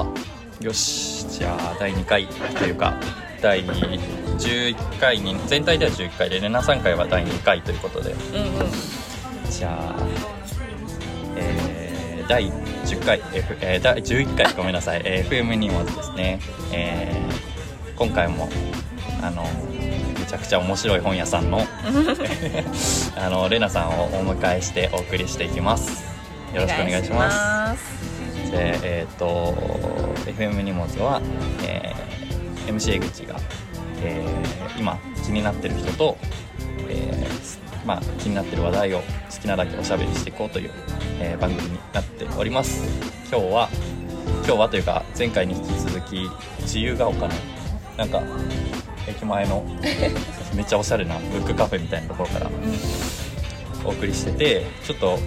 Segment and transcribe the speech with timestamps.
[0.00, 2.94] あよしじゃあ第2回というか
[3.40, 8.14] 第11回に全体では11回でレナ3回は第2回ということで。
[9.50, 9.96] じゃあ
[11.36, 16.40] えー第10回、F えー第11回ごめんなさい、えー FM 荷物ですね、
[16.72, 18.48] えー今回も
[19.22, 19.44] あの
[20.18, 21.60] めちゃくちゃ面白い本屋さんの
[23.16, 26.14] あのレナさんをお迎えしてお送りしていきます。
[26.54, 27.53] よろしくお願いしますす
[28.54, 29.52] でえっ、と
[30.26, 31.20] FM 荷物は、
[31.66, 32.04] えー
[32.74, 33.36] MC 江口が、
[34.02, 36.16] えー今気になってる人と、
[36.88, 39.04] えーまあ、気になってる話題を好
[39.40, 40.70] きなだけおしゃべりしていこうという、
[41.20, 42.84] えー番組になっております。
[43.30, 43.68] 今日は
[44.46, 46.28] 今日はというか前回に引き続き
[46.60, 47.28] 自由が丘の
[47.96, 48.22] なんか
[49.06, 49.64] 駅前の
[50.54, 52.50] めっちゃおしゃれなブックカフェみたいなところから
[53.84, 55.18] お送りしててちょっと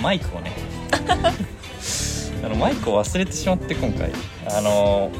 [0.00, 0.52] マイクをね
[2.42, 4.12] あのマイクを忘れてしまって今回。
[4.48, 5.10] あの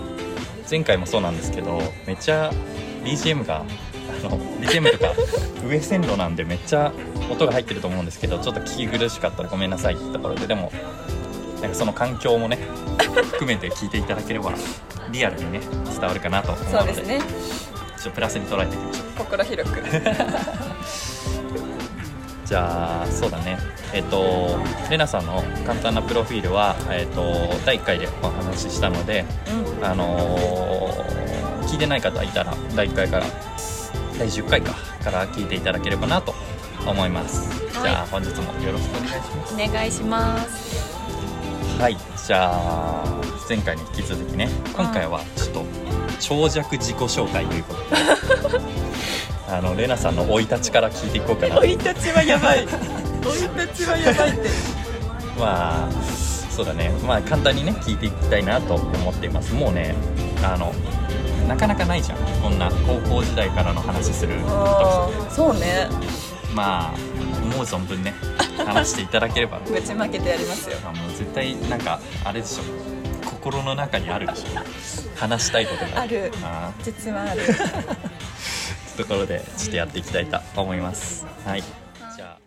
[0.68, 2.50] 前回もそうなんですけどめっちゃ
[3.04, 5.12] BGM があの BGM とか
[5.68, 6.92] 上線路なんでめっちゃ
[7.30, 10.72] 音が入ってると思うんですけどちょっと聞き苦しかったらごめんなさいってところででも
[11.60, 12.58] なんかその環境もね
[13.32, 14.52] 含めて聞いていただければ
[15.10, 16.78] リアルにね伝わるかなと思うので。
[16.78, 17.20] そうですね。
[17.20, 17.24] ちょ
[18.00, 19.04] っとプラスに捉えていきましょう。
[19.18, 19.80] 心広く
[22.52, 23.56] じゃあそうだね。
[23.94, 24.58] えっ、と
[24.90, 27.22] レナさんの簡単なプロフィールは、えっと
[27.64, 29.24] 第1回でお話ししたので、
[29.78, 29.82] うん。
[29.82, 33.26] あのー聞いてない方いたら第1回から
[34.18, 36.34] 第10回かから聞いていただければなと
[36.86, 37.82] 思います、はい。
[37.84, 39.54] じゃあ本日もよろしくお願いします。
[39.54, 41.80] お願いします。
[41.80, 41.96] はい。
[42.26, 45.64] じゃあ前回に引き続きね今回はちょっと
[46.20, 48.60] 長尺自己紹介ということで
[49.52, 51.56] あのレナさんの生い立ちから聞いていこうかな。
[51.56, 52.64] 生い立ちはやばい。
[53.22, 54.48] 生い立ちはやばいって。
[55.38, 55.88] まあ
[56.50, 56.90] そうだね。
[57.06, 59.52] まあ簡単にね聞いていきたいなと思っています。
[59.52, 59.94] もうね
[60.42, 60.72] あの
[61.46, 62.18] なかなかないじゃん。
[62.42, 64.36] こんな高校時代からの話する
[65.28, 65.34] 時。
[65.34, 65.88] そうね。
[66.54, 66.94] まあ
[67.42, 68.14] 思う存分ね
[68.64, 69.58] 話していただければ。
[69.58, 70.78] ぶちまけてやりますよ。
[70.82, 72.62] あもう絶対なんかあれでしょ。
[73.26, 74.60] 心の中にあるでしょ。
[75.16, 76.00] 話したいことが。
[76.00, 76.32] ある。
[76.42, 77.42] あ実はある。
[77.42, 77.96] ー
[78.96, 81.26] ところでちょっとやっていきたいと思います。
[81.44, 81.62] はい。
[82.16, 82.38] じゃあ。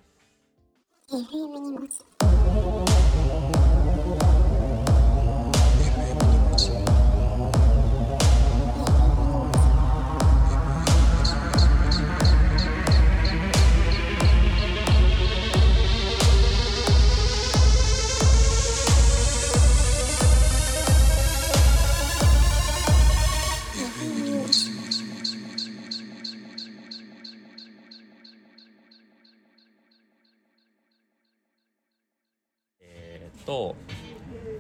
[33.45, 33.75] と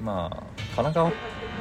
[0.01, 0.43] まあ
[0.75, 1.09] 神奈川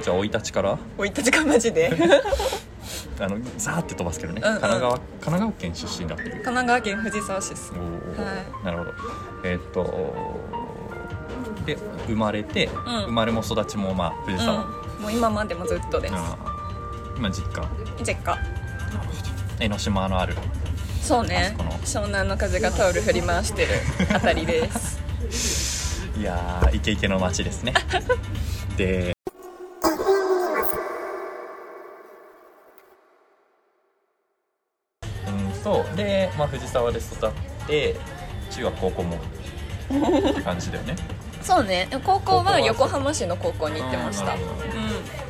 [0.03, 0.79] じゃあ生い立ちから？
[0.99, 1.91] 生い立ちがマジで？
[3.21, 4.61] あのザーって飛ばすけどね、うんうん。
[4.61, 7.73] 神奈川神奈川県出身だってる神奈川県藤沢市です。
[7.73, 7.79] は
[8.65, 8.93] なるほど。
[9.45, 10.25] えーっと
[11.65, 12.71] で生まれて、ん。
[13.07, 16.15] 生まれも育ちもまあ藤沢、うん、もう今までもずっとです。
[17.17, 17.67] 今実家。
[18.05, 18.39] 実家。
[19.61, 20.35] 江ノ島のある。
[21.01, 21.57] そうね。
[21.85, 23.69] 湘南の風がタオル振り回してる
[24.13, 24.94] あたりです。
[24.94, 24.94] い
[26.25, 27.75] やーイケイケの街ですね。
[28.77, 29.15] で
[35.29, 37.31] うんとで、まあ、藤沢で育っ
[37.67, 37.97] て
[38.51, 40.97] 中学高校もって感じだよね。
[41.43, 41.89] そうね。
[42.05, 44.33] 高校は横浜市の高校に行ってました。
[44.33, 44.41] うん。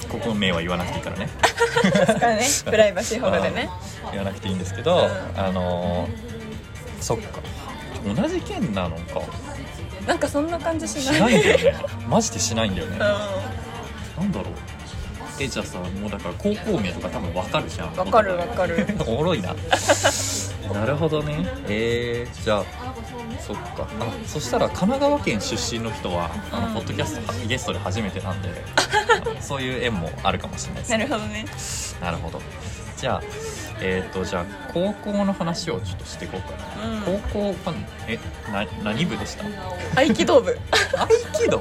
[0.09, 1.29] 高校の名は言わなくていいからね。
[2.07, 2.47] だからね。
[2.65, 3.69] プライバシー保護でね。
[4.13, 5.41] 言わなくていいんですけど、うん。
[5.41, 6.35] あのー
[7.01, 7.41] そっか。
[8.17, 9.21] 同じ県なのか
[10.07, 11.21] なんかそんな感じししない。
[11.21, 11.85] ないんだよね。
[12.09, 12.99] マジでしないんだよね、う
[14.21, 14.55] なんだろう。
[15.41, 17.95] えじゃあさもうだから高校名とか多分わかるじゃん。
[17.95, 18.87] んわかるわかる。
[19.07, 19.55] おもろいな。
[20.73, 21.47] なるほどね。
[21.69, 22.65] えー、じゃあ
[23.45, 23.87] そっか。
[24.01, 26.75] あそしたら神奈川県出身の人はあの、うん。
[26.75, 28.49] ポッドキャストゲストで初めてなんで
[29.41, 31.45] そういう縁もあるかもしれないですなねるほどね。
[32.01, 32.41] なるほど
[33.05, 33.23] じゃあ
[33.83, 36.53] えっ、とじゃあ高校の話をちょっとしていこうか
[36.83, 37.21] な、うん。
[37.21, 37.75] 高校は
[38.09, 38.19] え
[38.51, 39.45] な何部でした？
[40.01, 40.59] 合気道部。
[40.97, 41.07] 合
[41.39, 41.61] 気道？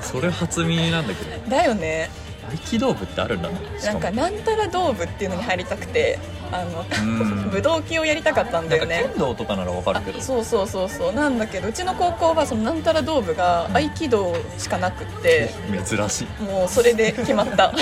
[0.00, 1.50] それ初耳なんだけど。
[1.50, 2.08] だよね。
[2.50, 3.92] 合気道部ってあるんだな。
[3.92, 4.16] んかも。
[4.16, 6.18] なんたら道部っていうのに入りたくて
[6.50, 7.50] あのうん。
[7.50, 9.10] 武道系をやりたかったんだよね。
[9.10, 10.20] 剣道とかならわかるけど。
[10.22, 11.12] そうそうそうそう。
[11.12, 15.50] なんだけどうちの高校はそのなんたら道部が合気道しかなくって。
[15.86, 16.42] 珍しい。
[16.44, 17.74] もうそれで決まった。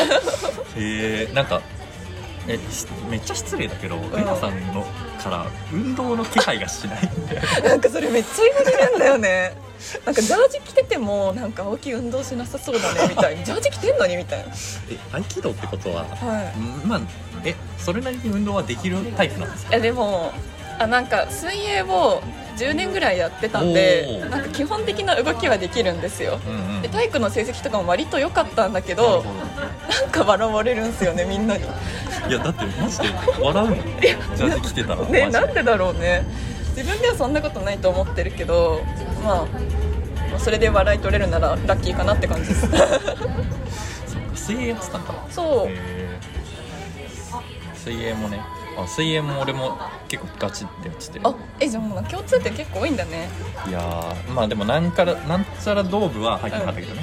[0.77, 1.63] へえんか
[2.49, 4.85] えしめっちゃ失礼だけど、レナさんの
[5.23, 9.57] から運動の気配がしないんだよ なんかそれめっちゃ言われるんだよね。
[10.07, 13.43] なんかジャージ着ててもなんか青木運動しなさそうだねみたいな。
[13.45, 14.45] ジャージ着てんのにみたいな。
[14.91, 16.59] え合気道ってことははい。
[16.59, 17.01] んまあ
[17.45, 19.71] えそれなりに運動はできるタイプなんですか？
[19.71, 20.33] いやでも
[20.79, 22.23] あなんか水泳を
[22.57, 26.39] 10年ぐらいやってたんでなんか基本的な動きはできるんですよ。
[26.47, 26.83] うんうん。
[26.83, 31.65] で体育の成績とかも割と良かったんだけどほなんか笑われるんですよねみんなに。
[31.65, 31.71] ど
[32.29, 33.09] いやだってマジで
[33.41, 33.75] 笑うの？
[33.75, 36.25] ジャージ着てたらねなんでだろうね。
[36.77, 38.83] 自分ではそんなことないと思ってるけど
[39.25, 39.47] まあ
[40.31, 42.63] まあそれで笑い取れるならラッキーかなって感じです。
[42.71, 45.15] そっか水泳やってたんだ。
[45.31, 45.69] そう。
[47.77, 48.41] 水泳もね
[48.77, 49.79] あ水泳も俺も
[50.09, 51.21] 結構ガチってやってて。
[51.23, 53.29] あえじゃあもう共通点結構多いんだね。
[53.69, 57.03] いやーまあでもなんからなんちゃら道部は入ってなかったけどね、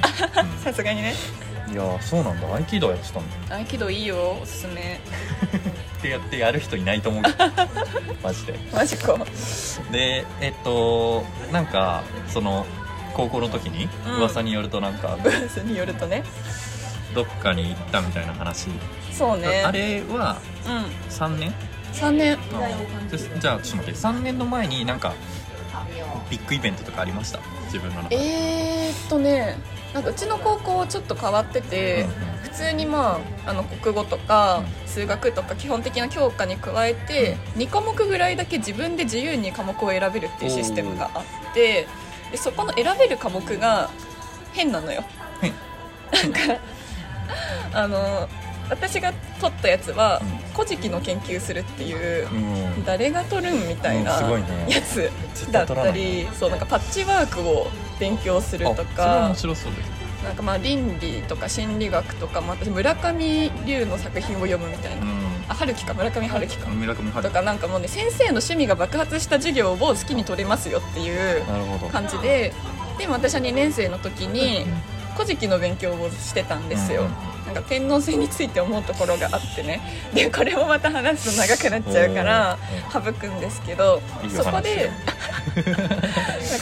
[0.62, 1.14] さすがにね。
[1.46, 2.46] うんいやーそうなんだ。
[2.54, 3.56] 合気道やってたんだ。
[3.56, 5.00] 合気道いいよおすすめ。
[5.98, 7.36] ってやってやる人いないと思うけど。
[8.22, 8.58] マジで。
[8.74, 9.16] マジか。
[9.90, 12.66] でえっとなんかその
[13.14, 14.16] 高校の時にうん。
[14.18, 16.24] 噂によるとなんか、ブースによるとね
[17.14, 18.68] どっかに行ったみたいな話、
[19.10, 19.62] そうね。
[19.64, 20.36] あれは
[20.66, 20.84] うん。
[21.10, 21.52] 3年
[21.92, 23.92] ？3じゃあちょっと待って。
[23.92, 25.14] 3年の前になんか
[26.30, 27.40] ビッグイベントとかありました？
[27.66, 28.08] 自分の中。
[28.08, 29.58] でえー、っとね
[29.92, 32.06] なんかうちの高校ちょっと変わってて、
[32.44, 41.86] 普通にまああの国語とか数学とか基本的な教科に加えて、2科目ぐらいだけ自分で自由に科目を選べるっていうシステムがあって
[42.30, 43.90] でそこの選べる科目が
[44.54, 45.04] 変なのよ。
[45.42, 45.52] 変
[46.10, 46.38] なんか
[47.72, 48.28] あの
[48.70, 52.84] 私が取ったやつはうん「古事記」の研究するっていううん。
[52.84, 54.10] 誰が取るんみたいな
[54.68, 57.68] やつ絶だったりそうなんかパッチワークを
[58.00, 59.82] 勉強するとか面白そうで。
[59.82, 65.06] すなんかまあ倫理とか心理学とかも私村上龍の作品を読むみたいな、
[65.48, 66.70] あ春樹か村上春樹か。
[66.70, 71.42] うん村上春とかなんかもうね先生の趣味が爆発した授業を好きに取れますよっていう
[71.90, 72.52] 感じで
[72.98, 74.64] でも私は2年生の時に
[75.14, 79.80] 「古事記」の勉強をしてたんですよ、うんなんか天皇制について思うところがあってね。
[80.14, 84.00] でこれもまた話すと長くなっちゃうからお省くんですけど
[84.30, 84.90] そこで
[85.56, 85.82] なんか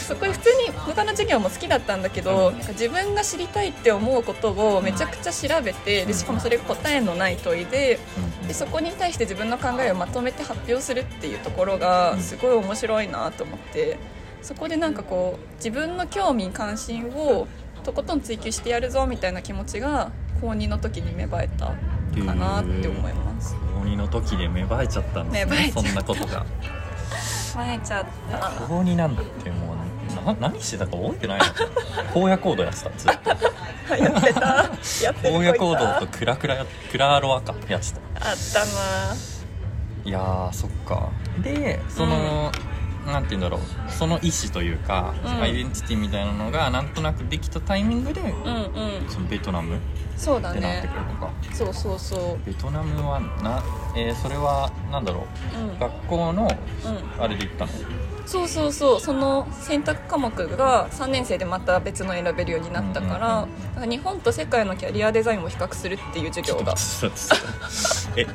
[0.07, 7.99] そこで普通に他の授業も好きだったんだけど、なんか自分が知りたいって思うことをめちゃくちゃ調べてでしかもそれが答えのない問いで
[8.41, 13.97] うんでそこに対して自分の考えをまとめて発表するっていうところがすごい面白いなと思って。
[14.41, 17.47] そこでなんかこう自分の興味関心を
[17.83, 21.75] とことん追求してやるぞみたいな気持ちが高2の時に芽生えたか
[22.35, 23.55] なって思います。
[23.75, 26.45] 高2の時で芽生えちゃったんですねそんなことが。
[27.55, 28.51] 芽生えちゃった。
[28.67, 31.45] 高2なんだってもうな何してたか覚えてないの
[32.15, 32.89] 荒野行動やってた。
[32.97, 33.29] ずっと
[33.95, 34.63] やってた。
[35.23, 38.29] 荒野行動とクラクラやクラロワかやってた。
[38.29, 38.59] あった。
[38.59, 38.65] な
[40.03, 41.09] いやーそっか
[41.43, 42.51] でその、なん
[43.23, 43.91] て言うんだろう。
[43.91, 45.41] その意思というか、うん。
[45.41, 49.09] アイデンティティみたいなのがなんとなくできたタイミングで、うんうん。
[49.09, 49.79] そのベトナムっ
[50.17, 53.63] そうだてなってねくるのか、そうそうそベトナムはな、
[53.95, 55.25] えーそれはなんだろ
[55.55, 55.59] う。
[55.59, 55.69] うん。
[55.75, 57.21] う学校のうん。
[57.23, 57.71] あれで行ったの
[58.25, 63.17] そうそうそうその選択科目が3年生でまた別の選べるようになったか
[63.75, 66.75] ら,、か日本と世界のキャリアデザインを比較するっていう授業が。
[68.17, 68.25] え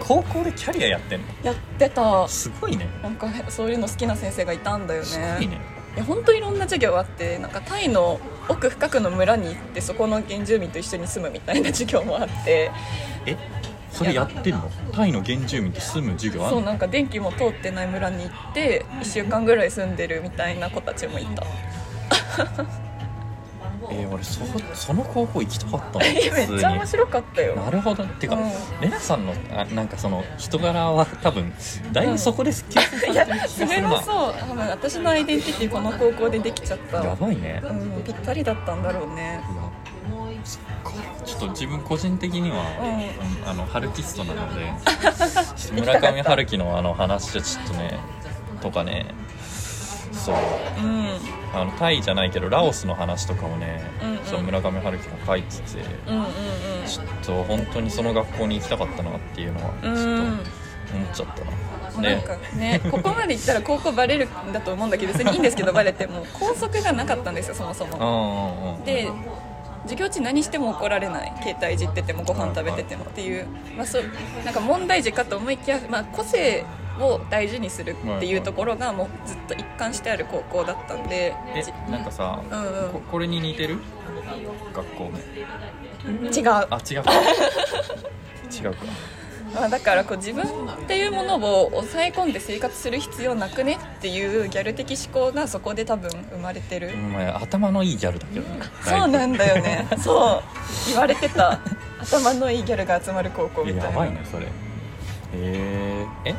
[0.00, 1.26] 高校でキャリアやってんの？
[1.42, 2.28] やってた。
[2.28, 2.88] すごいね。
[3.02, 5.46] なんかそういうの好きな先生がいたんだよすごいね。
[5.46, 5.60] ね
[5.96, 12.70] いや本当いろんな授業あってなんかタイの奥深くの村に行ってそこの原住民と一緒に住むみたいな授業もあって。
[13.26, 13.36] え
[13.90, 14.70] それやってんの？
[14.92, 16.60] タイの原住民と住む授業あるの？
[16.60, 21.44] そうなんか電気も通ってない村に行って1週間ぐらい住んでるみたいな子たちもいた。
[23.90, 24.40] えー俺そ
[24.74, 27.56] その高校行きたかったの めっちゃ面白かったよ。
[27.56, 28.04] なるほど。
[28.04, 28.50] っていうか、うん。
[28.82, 31.54] レナさんのあなんかその人柄は多分
[31.92, 33.40] だいぶそこで吸収さいやれてる。
[33.40, 34.34] 気がそれするそう。
[34.38, 37.02] 多分私のアイデンティティこの高校でできちゃった。
[37.02, 38.02] やばいね、うん。
[38.04, 39.40] ぴったりだったんだろうね
[41.24, 42.64] ちょっと自分個人的には、
[43.44, 43.50] うん。
[43.50, 44.72] あのハルキストなので
[45.72, 47.98] 村上春樹のあの話でちょっとね
[48.60, 49.06] とかね
[50.12, 50.34] そう。
[50.82, 51.18] うん。
[51.54, 54.18] あのタイじゃないけどラオスの話とかもね、うんうん。
[54.24, 55.62] そう村上春樹が書いてて
[56.06, 56.24] うんうん
[56.86, 60.40] ちょっと本当にその学校に行きたかったなっていうのはちょっとうんうん
[60.94, 61.28] 思っちゃっ
[61.92, 68.80] たな、なんかね ここまで行ったら高校バレるんだと思うんだけど別にいいんですけどバレても校則がなかったんですよそもそも。
[68.84, 69.08] で
[69.84, 71.32] 授業中何しても怒られない。
[71.42, 74.02] 携帯いじっててもご飯食べててもっていう、まあ、そう
[74.44, 76.64] なんか問題児かと思いきや、まあ、個性
[77.00, 81.34] を大事にするっていうところがもうずっと一貫してある高校だったんで。
[81.54, 82.92] えじなんかさ、うんうん。
[82.92, 83.78] ここれに似てる？
[84.74, 86.48] 学校違う。
[86.48, 87.12] あ違うか。
[88.50, 88.76] 違うか
[89.54, 90.48] まあだからこう自分っ
[90.86, 98.60] ていうものを抑え込んで生活する必要なくねっていうギャル的思考がそこで多分生まれてる、お前頭のいいギャルだけどね。
[98.82, 99.88] そうなんだよね。
[99.98, 100.42] そう。
[100.90, 101.60] 言われてた。
[102.00, 103.84] 頭のいいギャルが集まる高校みたいな。
[103.90, 104.46] やばいねそれ。
[104.46, 104.48] へ
[105.34, 106.34] ええ？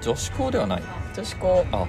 [0.00, 0.82] 女子校ではない？
[1.14, 1.86] 女子校あ。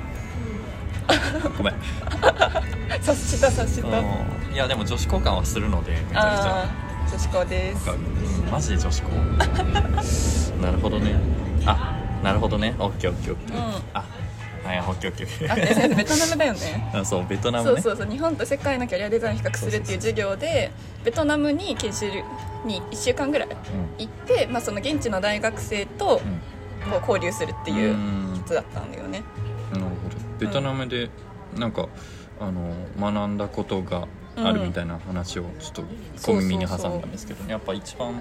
[1.58, 1.74] ごめん。
[3.02, 3.88] 察した察した。
[4.00, 4.54] うん。
[4.54, 6.68] いやでも女子校感はするのでめちゃくちゃ
[7.12, 7.90] 女子校です。
[8.52, 9.12] マジで女子校。
[10.62, 11.16] なるほどね。
[11.66, 12.76] あなるほどね。
[12.80, 13.64] オッケーオッケーオッケー、うん。
[13.94, 14.04] あ
[14.64, 15.96] はいオッケーオッケー。
[15.96, 16.90] ベトナムだよね。
[16.94, 17.82] ー あそうベトナムね。
[17.82, 20.72] そうそうそう日本と世界のキャリアデザインを比較するっていう授業で
[21.04, 22.06] ベトナムに研修
[22.66, 23.50] に1週間ぐらい
[24.00, 26.42] 行って、まあ、その現地の大学生とうん。
[26.92, 28.36] こう交流するっていううん。
[28.38, 29.24] やつだったんだよね。
[29.72, 29.96] なるほど。
[30.40, 31.10] ベトナムで
[31.56, 31.88] なんか
[32.40, 35.84] あの学んだことがあるみたいな話をちょっと
[36.22, 38.20] 小耳に挟んだんですけど、やっぱ一番うん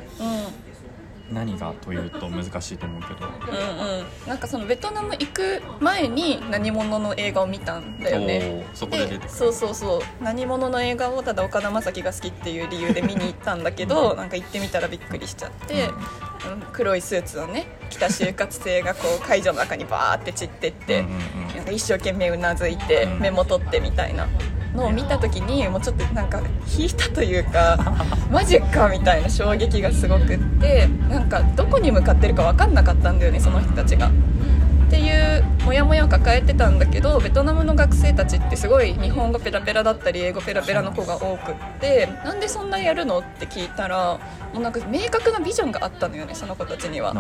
[1.33, 3.27] 何がというと難しいと思うけど。
[3.27, 4.29] うんうん。
[4.29, 8.67] なんかそのベトナム行く前に何者の映画を見たんだよね。
[8.75, 9.29] そこで出てくる。
[9.31, 10.01] そうそうそう。
[10.23, 16.63] 何者の映画をただ岡田将生が好きっていう理由で見に行ったんだけどなんか行ってみたらびっくりしちゃって、うん。
[16.73, 21.13] 黒いスーツのね着た就活生がこう会場の中にバーって散ってって、うんうん
[21.49, 21.57] うん。
[21.57, 23.21] なんか一生懸命うなずいてうん。
[23.21, 24.29] メモ取ってみたいな
[24.75, 26.43] のを見た時にもうちょっとなんか
[26.77, 27.79] 引いたというか
[28.31, 34.09] マジかみたいな衝撃がすごくってなんかどこに向かってるか分かんなかったんだよねその人たちが。
[34.09, 44.19] っていうモヤモヤを抱えてたんだけどベトナムの学生たちってすごい日本語ペラペラだったり英語ペラペラの子が多くってなんでそんなやるのって聞いたら
[44.53, 47.15] もうなんか明確なビジョンがあったのよねその子たちには。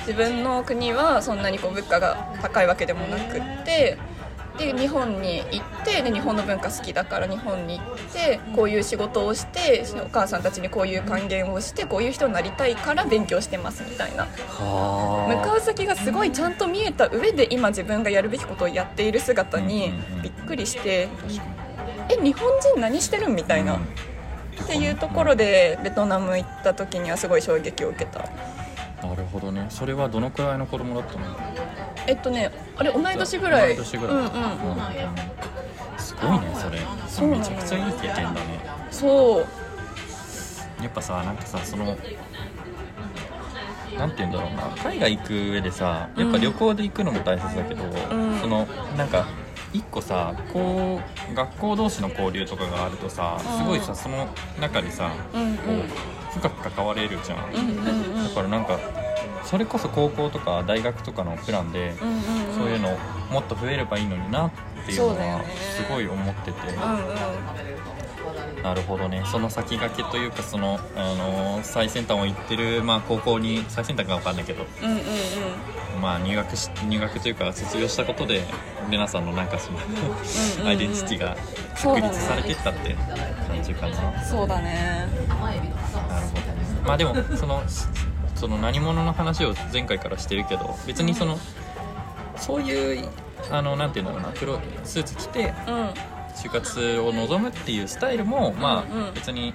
[0.00, 3.96] 自分の国はそんなにこう物価が高いわけでもなくって
[4.58, 14.26] で日本に行ってで日本の文化好きだから日本に行ってこういう仕事をしてお母さんたちにこういう還元をしてこういう人になりたいから勉強してますみたいな。
[14.26, 19.92] 向かう先がすごいちゃんと見えた上で今自分がやるべきことをやっている姿に
[20.22, 21.08] びっくりして
[22.08, 23.78] え日本人何してるんみたいな。
[24.62, 28.20] っていうところでベトナム行った時にはすごい衝撃を受けた。
[28.20, 29.66] なるほどね。
[29.70, 31.24] それはどのくらいの子供だったの？
[32.06, 33.76] えっとねあれ同い年ぐらい。
[33.76, 34.16] 同い年ぐらい。
[34.16, 34.30] うんうん。
[35.98, 36.78] すごいねそれ。
[37.08, 38.40] そめちゃくちゃいい経験だね。
[38.90, 39.46] そう。
[40.82, 41.96] やっぱさなんかさその
[43.96, 44.62] なんて言うんだろうな。
[44.82, 48.40] 海外行く上でさやっぱ旅行で行くのも大切だけど、ん。
[48.40, 48.66] その
[48.96, 49.26] なんか
[49.72, 54.28] 一個さこう学校同士の交流とかがあるとさすごいさその
[54.60, 55.56] 中でさうんうん。
[55.56, 58.28] こう深く関われるじゃん、うんうんうん。
[58.28, 58.78] だからなんか
[59.44, 61.94] それこそ高校とか大学とかのプランで、
[62.56, 62.96] そういうの
[63.30, 64.50] もっと増えればいいのになっ
[64.86, 67.82] ていうのはすごい思ってて、うん
[68.62, 69.24] なるほどね。
[69.26, 76.00] その先駆けというかその、あのー最先端を行ってる、まあ、高校に最先端か分かんないけど、うんうんうん。
[76.00, 78.42] まあ、入学し入学というか卒業したことで
[78.88, 79.78] 皆さんのなんかその
[80.68, 81.36] アイデンティティが
[81.76, 82.94] 確立されていったって
[83.48, 85.08] 感じかな、そうだね。
[85.28, 86.76] なるほどね。
[86.84, 87.62] まあでもその
[88.42, 91.38] その何者の話を前回からしてるけど別にその
[92.36, 93.08] そういう
[93.52, 95.94] あのなんていうんだろうな黒いスーツ着てうん。
[96.34, 99.06] 就活を望むっていうスタイルもまうんうん。
[99.10, 99.54] あ別に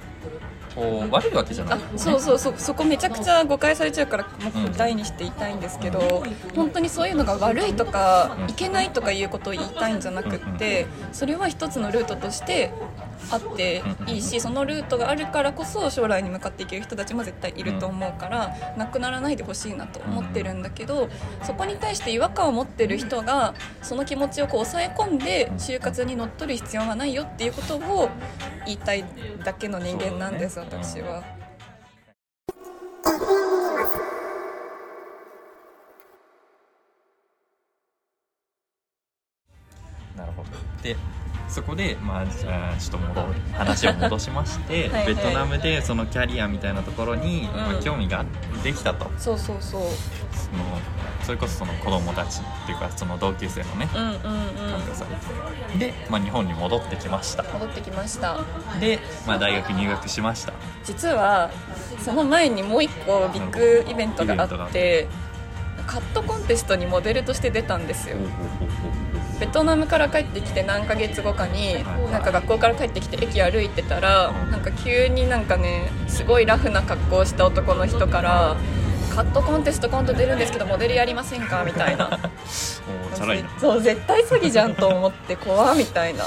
[0.73, 1.79] こう悪いわけじゃない。
[1.95, 6.23] あそうそうそうそこめちゃくちゃ誤解されちゃうからもう大にして言いたいんですけど
[6.55, 8.49] 本当にそういうのが悪いとかうん。
[8.49, 12.71] いけないとかいうことを言いたいんじゃなくってそれは一つのルートとして
[13.31, 21.09] あっていいしそのルートがあるからこそ将来に向かっていける人たちも絶対いると思うからなくならないでほしいなと思ってるんだけど
[21.43, 28.09] そこに対して違和感を持ってる人がその気持ちをこう抑え込んで就活にのっとる必要はないよっていうことを
[28.65, 29.03] 言いたい
[29.43, 31.23] だけの人間なんです私は。
[40.15, 40.49] なるほど。
[40.81, 40.95] で
[41.47, 45.15] そこでまあじゃあちょっと戻る話を戻しまして はいはい。
[45.15, 48.25] ベトナムでそのキャリアみたいなところに、まあ、興味が
[48.63, 49.09] できたと。
[49.17, 49.81] そうそうそう。
[49.81, 50.63] その
[51.23, 54.17] それこそその子供たちっていうかその同級生のねうんうんうん。
[54.93, 57.43] されてで、まあ、日本に戻ってきました。
[57.43, 58.37] 戻ってきました。
[58.79, 60.53] で、まあ、大学入学しました。
[60.83, 61.49] 実は
[62.03, 65.07] その前にもう一個ビッグイベントがあって
[65.87, 68.17] カットコンテストにモデルとして出たんですよ。
[69.39, 74.51] ベトナムから帰ってきて何ヶ月後かにはいなんか学校から帰ってきて駅歩いてたらうん。
[74.51, 78.57] なんか急になんかねすごいラフな格好をした男の人から
[79.13, 82.19] 「カットコンテスト今度出るんですけどモデルやりませんか?」みたいな。
[83.59, 86.23] そう絶対詐欺じゃんと思って怖みたいな。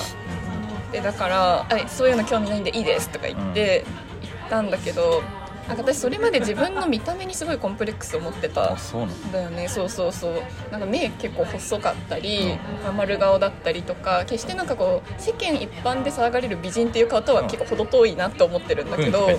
[0.93, 3.85] でだからあ「そういうの興味ないんでいいです」とか言って
[4.23, 5.23] 行ったんだけど
[5.71, 9.41] なんか私それまで自分の見た目にすごいコンプレックスを持ってたんんだ。
[9.41, 9.69] よね。
[9.69, 10.43] そうそうそう。
[10.73, 19.37] なんか目結構細かったり、まあ丸顔だったりとか決してなんかこう世間一般で騒がれる美人っていう顔とは結構程遠いなと思ってるんだけど、 うんっ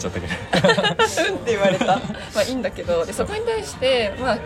[1.40, 1.86] て言われた。
[1.86, 2.02] ま
[2.38, 4.38] あいいんだけどでそこに対してまあ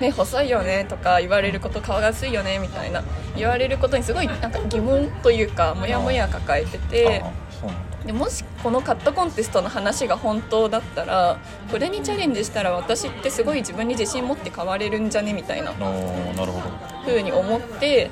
[0.00, 3.02] ね細いよねとか言われること顔が薄いよねみたいな
[3.36, 11.38] 言われることにすごいなんか疑問というかモヤモヤ抱えててあそうなんだでもしこのカットコンテストの話が本当だったら
[11.70, 15.32] これにチャレンジしたら私ってすごい自分に自信持って変われるんじゃね？
[15.34, 16.64] みたいなおーなるほど。
[17.04, 18.10] 風に思って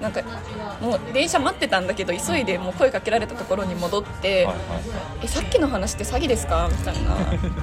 [0.00, 0.22] なんか
[0.80, 4.46] もう電車待ってたんだけど急いでもう声かけられたところに戻って。
[4.46, 4.56] はいはい
[5.22, 7.10] えさっきの話って詐欺ですかみたいな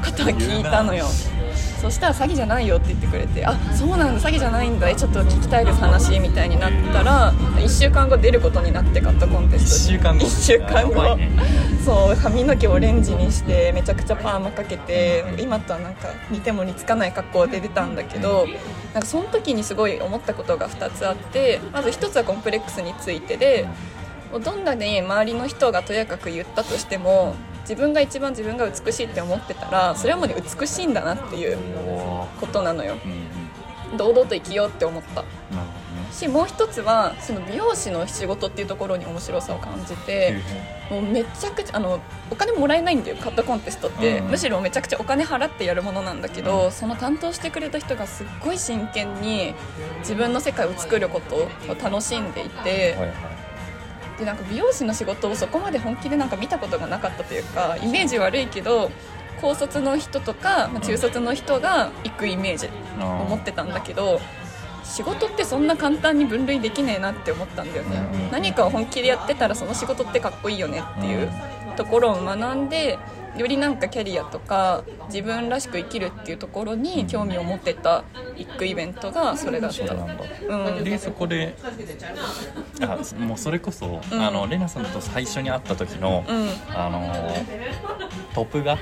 [0.05, 1.05] ことを聞いたのよ。
[1.81, 10.25] そしたら詐欺じゃないよって言ってくれてあそうなんだ詐欺じゃないんだえちょっと聞きたいです話みたいになったら1週間後出ることになってカットコンテスト一週間後。
[10.25, 11.31] 1週間後、ね。
[11.83, 18.45] そう髪の毛オレンジにしてめちゃくちゃパーマかけて今とはなんか似ても似つかない格好で出たんだけど
[18.97, 23.67] なんかその時にすごい思ったことが2つあってまず1つはコンプレックスについてで
[24.43, 31.59] どんなに周りの人がとやかく言ったとしても自分が一番自分が美しいって思ってたらそれはもうね美しいんだなっていう
[32.39, 32.95] ことなのよ。
[33.97, 35.23] 堂々と生きようって思った
[36.11, 40.35] しもう一つはその美容師の仕事っていうところに面白さを感じて
[40.89, 41.99] もうめちゃくちゃあの
[42.31, 46.71] お金もらえないんだよカットコンテストって、うんむしろめちゃくちゃお金払ってやるものなんだけど、うん。
[46.71, 49.53] その担当してくれた人がすっごい真剣に
[49.99, 51.49] 自分の世界を作ることを
[51.81, 54.19] 楽しんでいて、はいはい。
[54.19, 58.91] でなんか美容師の仕事をそこまで本気でなんか見たことがなかったというかイメージ悪いけど
[59.39, 62.67] 高卒の人とか、まあ中卒の人が行くイメージ
[62.99, 64.19] を持ってたんだけど
[64.87, 71.29] 仕事ってそんな簡単に分類できねえなって思ったんだよね、うん何かを本気でやってたらその仕事ってかっこいいよねっていう
[71.75, 72.99] ところを学んで
[73.37, 78.03] よりなんかキャリアとか自分らしく生きるっていうところに興味を持ってた
[78.35, 79.77] ビッグイベントがそれだった。
[79.77, 80.23] そうなんだ。
[80.77, 80.83] うん。
[80.83, 81.55] でそこで
[82.81, 84.21] あもうそれこそ、うん。
[84.21, 86.49] あのレナさんと最初に会った時の、うん。
[86.75, 87.33] あの
[88.33, 88.77] トップが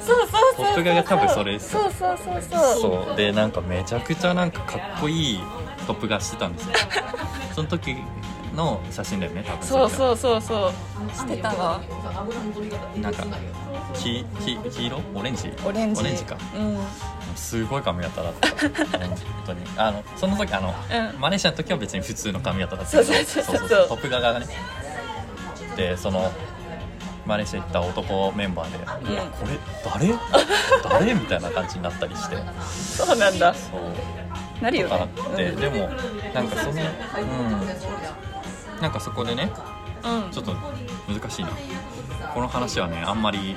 [0.00, 1.74] そうそうそうトップ画が多分それです。
[1.74, 3.04] よそうそうそうそう。
[3.06, 3.16] そう。
[3.16, 5.40] でなんかめちゃくちゃなんかかっこいい
[5.86, 6.74] トップ画してたんですよ。
[7.54, 7.96] その時
[8.54, 10.72] の写真だよね多分そううそうそうそう。
[11.14, 11.80] してたわ。
[12.96, 13.24] なんか
[13.94, 15.02] 黄黄黄色？
[15.14, 15.52] オレンジ？
[15.64, 16.24] オレンジ。
[16.24, 16.36] か。
[16.56, 16.78] うん。
[17.36, 18.48] すごい髪型だった。
[18.48, 18.70] 本
[19.46, 19.60] 当に。
[19.76, 21.20] あのその時あの、うん。
[21.20, 23.68] マレーシアの時は別に普通の髪型だったけどそうそうそう。
[23.68, 24.46] そうトップ画がね。
[25.76, 26.30] でその
[27.26, 28.78] マレーシア行った男メンバーで
[29.22, 29.30] 「うん。
[29.30, 30.18] これ誰？
[31.00, 32.36] 誰?」みたいな感じになったりして。
[33.04, 33.54] そうなんだ。
[33.54, 34.62] そう。
[34.62, 35.08] なるよね。
[35.16, 35.56] うん。
[35.56, 35.90] でも
[36.34, 36.80] なんかそのうん。
[38.80, 39.50] なんかそこでね
[40.02, 40.30] うん。
[40.30, 40.54] ちょっと
[41.08, 41.50] 難しいな
[42.34, 43.56] この話はねあんまり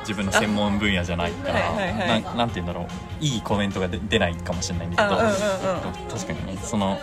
[0.00, 2.86] 自分の専門分野じゃないから、はいはいて言うんだろう。
[3.20, 6.08] いいコメントが出出ないかもしれないんだけど、あうんうんうん。
[6.08, 6.58] 確かにね。
[6.62, 6.98] その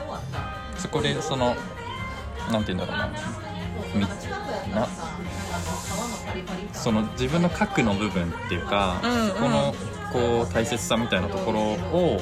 [0.77, 1.55] そこでその
[2.51, 3.09] なんて言うんだろうな。
[3.93, 4.87] みな
[6.73, 9.27] その自分の核の部分っていうか、うんうん。
[9.27, 9.75] そこの
[10.11, 12.19] こう大切さみたいなところを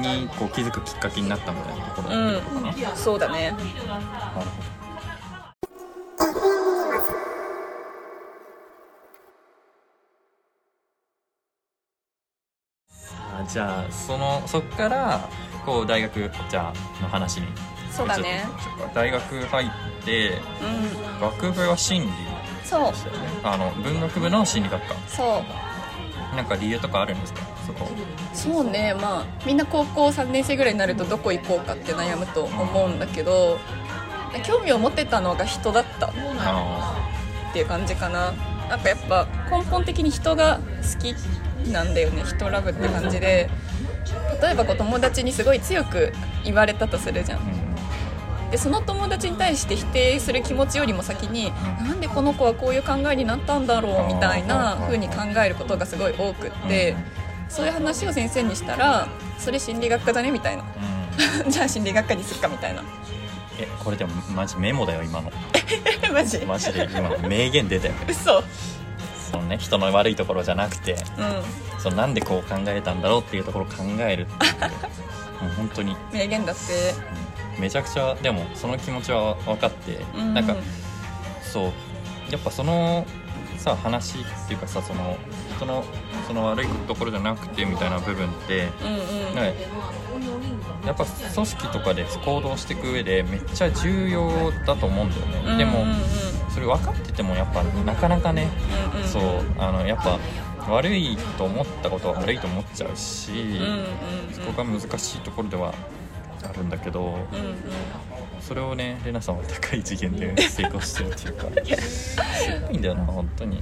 [0.00, 2.96] にこう気づくきっかけになったみたいなところっていうのかな、うん。
[2.96, 3.52] そうだね。
[3.52, 3.64] なる
[4.34, 4.73] ほど
[13.44, 15.28] あじゃあそのそっから
[15.64, 17.46] こう大学じゃあの話に。
[17.90, 18.44] そうだね。
[18.94, 19.68] 大学入っ
[20.04, 21.20] てうん。
[21.20, 22.08] 学部は心理
[22.64, 22.92] そう。
[23.42, 24.94] あの文学部の心理学科。
[25.06, 25.42] そ
[26.32, 26.36] う。
[26.36, 27.40] なんか理由とかあるんですか？
[27.66, 27.88] そこ。
[28.32, 28.94] そうね。
[29.00, 33.58] まあみんな高校3年生ぐらいになるとどこ行こうかって悩むと思うんだけど
[34.44, 36.96] 興味を持ってたのが人だったあ
[37.50, 38.32] っていう感じかな
[38.74, 41.14] なんかやっぱ根本的に人が好き
[41.70, 42.24] なんだよね。
[42.24, 43.48] 人ラブって感じで。
[44.42, 46.12] 例えばこう友達にすごい強く
[46.44, 47.40] 言われたとするじゃん。
[48.50, 51.52] でその友達に対して否定する気持ちよりも先に
[51.84, 56.94] なんでこの子はこういう考えになったんだろうみたいな風に考えることがすごい多くって
[57.48, 59.08] そういう話を先生にしたら
[59.38, 60.64] それ心理学科だねみたいな。
[61.44, 61.50] うん。
[61.50, 62.82] じゃあ心理学科にすっかみたいな
[63.58, 65.30] えこれでもマジメモだよ今の。
[66.12, 66.38] マジ？
[66.44, 67.94] マジで今の名言出たよ。
[68.08, 68.42] 嘘。
[69.30, 71.80] そのね人の悪いところじゃなくてうん。
[71.80, 75.42] そのなんでこう考えたんだろうっていうところを考えるっていう。
[75.42, 76.62] もう本当に、名言だって。
[77.56, 77.60] うん。
[77.60, 80.34] めちゃくちゃでもその気持ちは分かって、うん。
[80.34, 80.56] なんか
[81.42, 81.72] そう
[82.30, 83.06] やっぱその
[83.58, 85.16] さ話っていうかさその
[85.56, 85.84] 人の
[86.26, 89.54] その悪いところじゃなくてみたいな部分ってうんうん
[90.86, 95.96] やっぱ組織とかで行動していく上でめっちゃ重要だと思うんだよね、でもうんうん。
[95.96, 96.04] うん
[96.54, 98.48] それ分かっててもやっぱなかなかね、
[98.94, 99.08] うんうん。
[99.08, 99.22] そう
[99.58, 100.20] あのやっぱ
[100.72, 103.84] 悪いと思ったことは悪いと思っちゃうし、うんうん
[104.32, 105.74] そこが難しいところでは
[106.48, 107.18] あるんだけど、うんうん。
[108.40, 111.46] それをねレナさんは高い次元で 成功してるっていうか
[111.76, 112.16] す
[112.68, 113.60] ごいんだよな本当に。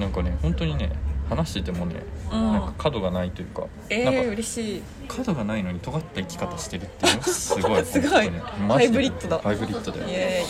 [0.00, 0.90] なんかね本当にね
[1.28, 4.82] 話しててもね、うんなんか角がないというか、えー、なんか嬉しい。
[5.08, 8.10] 角がないのに尖った生き方してるっていうのがすごい すごい。
[8.10, 9.38] ハイブリッドだ。
[9.38, 10.44] ハイブリッドだよイエ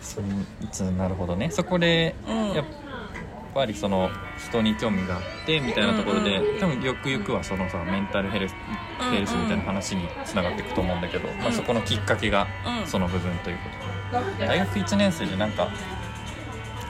[0.00, 0.24] そう
[0.64, 1.50] いつなるほどね。
[1.50, 2.52] そこで、うん。
[2.52, 2.64] やっ
[3.54, 8.54] ぱりその人に興味があってみたいなところで、うん多分よくゆくはそのさメンタルヘルス
[9.00, 12.46] うんヘルスみたいな話につながっていくと思うんだけど、まあ、そこのきっかけが
[12.80, 12.86] うん。
[12.86, 15.68] その部分ということで、大学1年生でなんか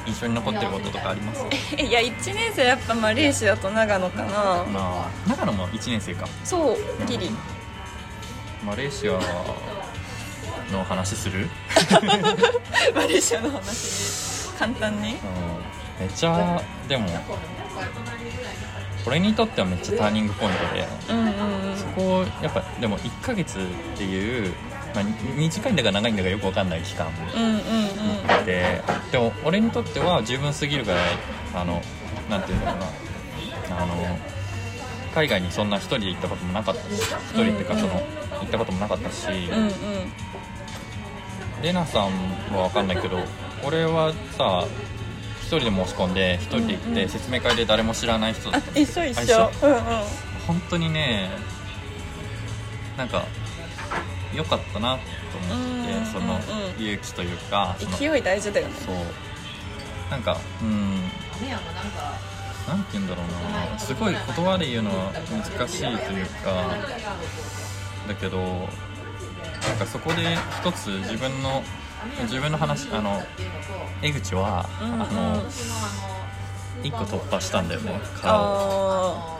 [0.08, 1.44] 印象に残ってることとかあります？
[1.76, 4.64] いや1年生やっぱマレーシアと長野かな。
[4.64, 6.26] まあ長野も1年生か。
[6.44, 7.30] そうギリ。
[8.64, 9.12] マレーシア
[10.72, 11.48] の話する、
[12.94, 15.10] マレーシアの話簡単に。
[15.10, 15.16] うん、
[16.00, 17.06] めっちゃでも
[19.06, 21.76] 俺にとってはめっちゃターニングポイントでうんうんうん。
[21.76, 23.62] そこやっぱでも1ヶ月っ
[23.96, 24.52] ていう、
[24.94, 27.52] まあ、に短いんだか長いんだかよく分かんない期間うんうん
[28.38, 28.44] うん。
[28.46, 31.00] ででも俺にとっては十分すぎるぐらい
[31.54, 31.82] あの
[32.30, 32.86] なんていうんだろうな。
[33.82, 34.18] あの
[35.14, 38.00] 海外にそんな一人で行ったこともなかったし一人っていうかうんうんその
[38.40, 39.70] 行ったこともなかったし、うんうん。
[41.62, 42.02] レナさん
[42.54, 43.18] は分かんないけど
[43.64, 44.64] 俺はさ
[45.42, 49.82] 一人で申し込んで一人で行っうんうんて説明会で誰も知らない人だあった一緒一あ緒うんうん。
[50.46, 51.30] 本当にね
[52.96, 53.24] なんか
[54.34, 54.98] 良かったな
[55.32, 56.38] と思って、うんそのう
[56.80, 58.74] ん勇気というか勢い大事だよね。
[58.84, 58.96] そう。
[60.10, 61.02] なんかうん。
[62.68, 63.78] なんて言うんだろうな。
[63.78, 66.76] すごい言葉で言うのは難しいというか
[68.06, 71.62] だけどなんかそこで一つ自分の
[72.22, 73.22] 自分の話あの
[74.02, 75.02] 江口は、うんうん。
[75.02, 75.42] あの
[76.82, 79.37] 一個突破したんだよね殻をあ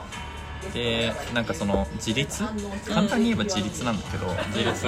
[0.73, 2.45] でなんかその自立？
[2.89, 4.87] 簡単に言えば自立なんだけど自立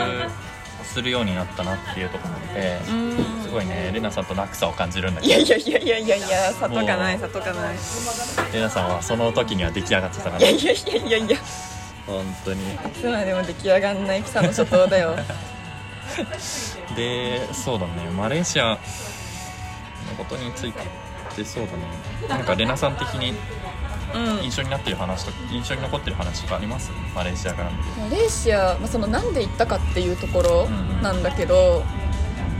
[0.85, 3.43] するようになったなっていうところでーうん。
[3.43, 7.77] すごいねレナさんと落差を感じるんだいやけどいやいやいやいやいや里がないも里がない。
[8.53, 10.39] レナさんはその時には出来上がってたから。
[10.39, 11.37] いやいやいやいやいや。
[12.07, 12.75] 本当に。
[12.75, 15.17] いつまでも出来上がんないピサの初頭だよ。
[16.97, 18.11] でそうだね。
[18.17, 18.79] マレーシアの
[20.19, 21.79] ことについてそうだね。
[22.29, 23.35] なんかレナさん的に
[24.15, 24.45] うん。
[24.45, 26.91] 印象になってる話と印象に残ってる話とかあります？
[27.15, 28.01] マレーシアから見て。
[28.01, 30.69] マレーシア、まあ、そのなんで行ったかっていうところ
[31.03, 31.85] なんだけど、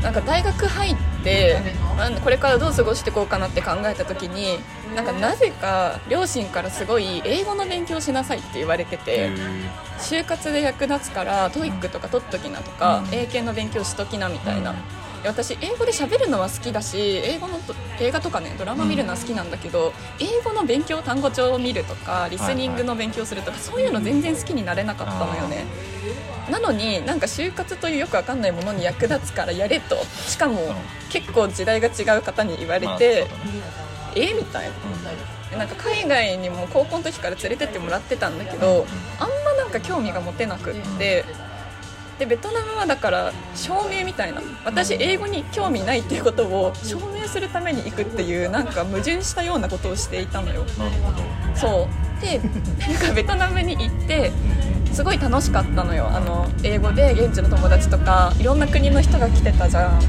[0.03, 1.61] なんか大学入って
[2.23, 4.59] これからどう過ごしていこうかなって考えた時に
[4.97, 9.31] なんかなぜか両親からすごい英語の勉強しなさいって言われててへ
[9.99, 13.15] 就活で役立つから TOEICとか取っときなとか、うん。
[13.15, 14.75] 英検の勉強しときなみたいな、
[15.25, 25.65] 私英語で喋るのは好きだし英語のと映画とかねドラマ見るのは好きなんだけど、英語の勉強単語帳を見るとかリスニングの勉強するとか、そういうの全然好きになれなかったのよね。
[26.51, 29.97] なのになんか就活というよくわかんないものに役立つからやれと。
[30.27, 30.75] しかも、ん。
[31.11, 33.43] 結構時代が違う方に言われまあて、そうだね。
[34.17, 34.35] え？
[34.35, 34.69] みたい
[35.53, 35.59] な。
[35.59, 38.87] なんか海外にも高校の時から連れてってもらってたんだけど、
[39.19, 41.25] あんまなんか興味が持てなくって、
[42.21, 44.43] でベトナムはだから証明みたいな。
[44.63, 50.67] 私英語に興味ないっていうことを証明するために行くっていうなんか矛盾したようなことをしていたのよ。
[51.55, 52.21] そう。
[52.21, 54.33] でなんかベトナムに行って
[54.93, 56.09] すごい楽しかったのよ。
[56.09, 60.03] あの英語で現地の友達とかいろんな国の人が来てたじゃん。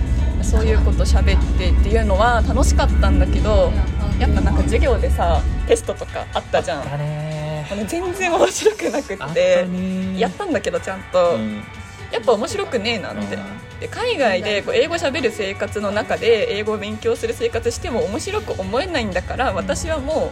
[0.43, 3.71] そういうこと喋ってっていうのは楽しかったんだけど
[4.19, 6.81] やっぱなんか授業でさテストとかあったじゃん。
[6.81, 11.63] あの全然面白くなくあってねやったんだけどちゃんと、うん
[12.11, 13.79] やっぱ面白くねえなって、うん。
[13.79, 20.31] で海外でこう英語喋る生活の中で英語を勉強する生活しても面白く思えないんだから私はも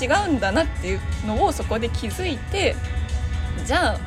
[0.00, 2.76] う違うんだなっていうのをそこで気づいて
[3.64, 3.98] じゃあ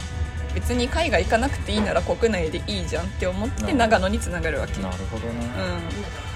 [0.55, 3.77] 別に海外行かなくていいなら国内でいいじゃんって思ってうん。
[3.77, 5.33] 長野につながるわけ、なるほどね。
[5.33, 6.28] うん、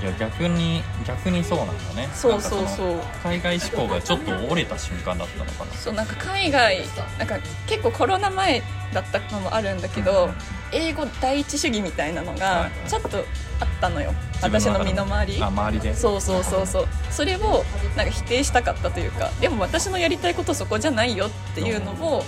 [0.00, 2.08] いや逆に逆にそうなんだね。
[2.14, 2.96] そうそうそう。
[2.96, 5.72] の海外志向がちょっと折れた瞬間だったのかな。
[5.72, 6.84] そうなんか海外
[7.18, 10.30] なんか結構コロナ前だったのもあるんだけど、
[10.70, 12.88] 英語第一主義みたいなのはいがはい。
[12.88, 15.42] ちょっとあったのよ、私の身の回り。
[15.42, 15.94] あ周りで。
[15.96, 16.88] そうそうそうそう。
[17.10, 17.64] それを
[17.96, 22.24] なんか否定したかったというかでも私のやりたいことそこじゃないよっていうのを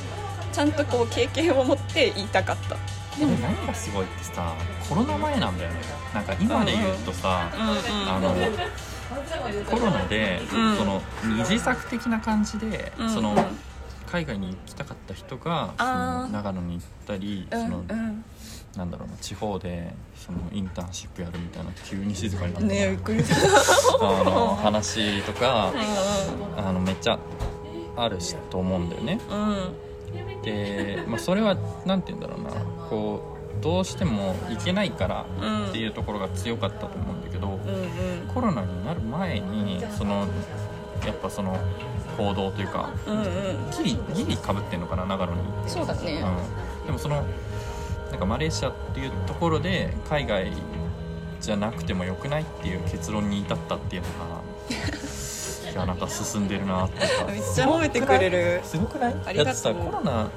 [0.52, 2.76] ちゃんとこう経験を持って言いたかった。
[3.16, 4.54] でも何がすごいってさ
[4.88, 5.76] コロナ前なんだよね
[6.14, 8.08] なんか今で言うとさ、うんうん。
[8.08, 8.34] あの
[9.70, 10.76] コロナで、うん。
[10.76, 13.10] その二次作的な感じで、うん。
[13.10, 13.34] その
[14.06, 18.24] 海外に行きたかった人がその長野に行ったり、うんそのうん。
[18.76, 22.68] なんだろうな地方でそのインターンシップやるみたいな急に静かになった。
[22.68, 23.36] なねえびっくりした。
[24.06, 27.18] あの話とかうあのめっちゃ
[27.96, 29.20] あるしと思うんだよね。
[30.42, 32.50] で、まあ、それは何て言うんだろうな
[32.88, 33.29] こう
[33.60, 38.26] どうしても行けないからうんっていうところが強かったと思うんだけど、うんうん。
[38.28, 40.26] コロナになる前にその
[41.06, 41.56] やっぱその
[42.16, 43.24] 行動というかうんうん。
[43.82, 46.22] ギリギリかぶってんのかな長野に、そうだね。
[46.80, 47.24] うん、でもその
[48.10, 50.50] なんかマレーシアっていうところで海外
[51.40, 54.40] じゃなくてもよくないっていう結論に至ったっていうのが
[55.70, 58.60] いやなんか進んでるなってめっちゃ褒めてくれる。
[58.64, 59.14] すごくない？
[59.26, 59.52] ありがとう。
[59.52, 60.28] だってさコロナ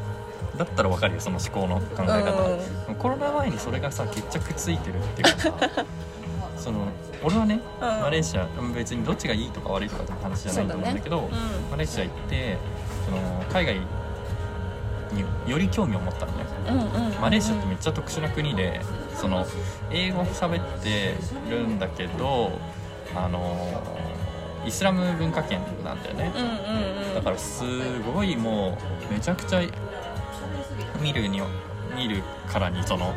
[0.57, 2.95] だったらわかるよその思考の考え方、うん。
[2.95, 5.39] コロナ前にそれがさ決着ついてるっていうか。
[5.39, 5.85] さ
[6.57, 6.87] その
[7.23, 8.01] 俺はね、うん。
[8.01, 11.29] マレーシア別にどっちがいいとか悪いとかって話じゃないと思うんだけどね。
[11.31, 11.71] うん。
[11.71, 12.57] マレーシア行って
[13.05, 16.45] その海外により興味を持ったのね。
[16.69, 17.05] うんうん。
[17.07, 18.81] うんマレーシアってめっちゃ特殊な国で
[19.15, 19.45] その
[19.91, 21.15] 英語喋って
[21.49, 22.51] るんだけど
[23.15, 23.81] あの
[24.65, 27.15] イスラム文化圏なんだよね、うんうんうん。
[27.15, 27.63] だからす
[28.01, 28.77] ごいも
[29.09, 29.61] うめちゃくちゃ
[31.03, 31.41] 見るに
[31.95, 33.13] 見るからにその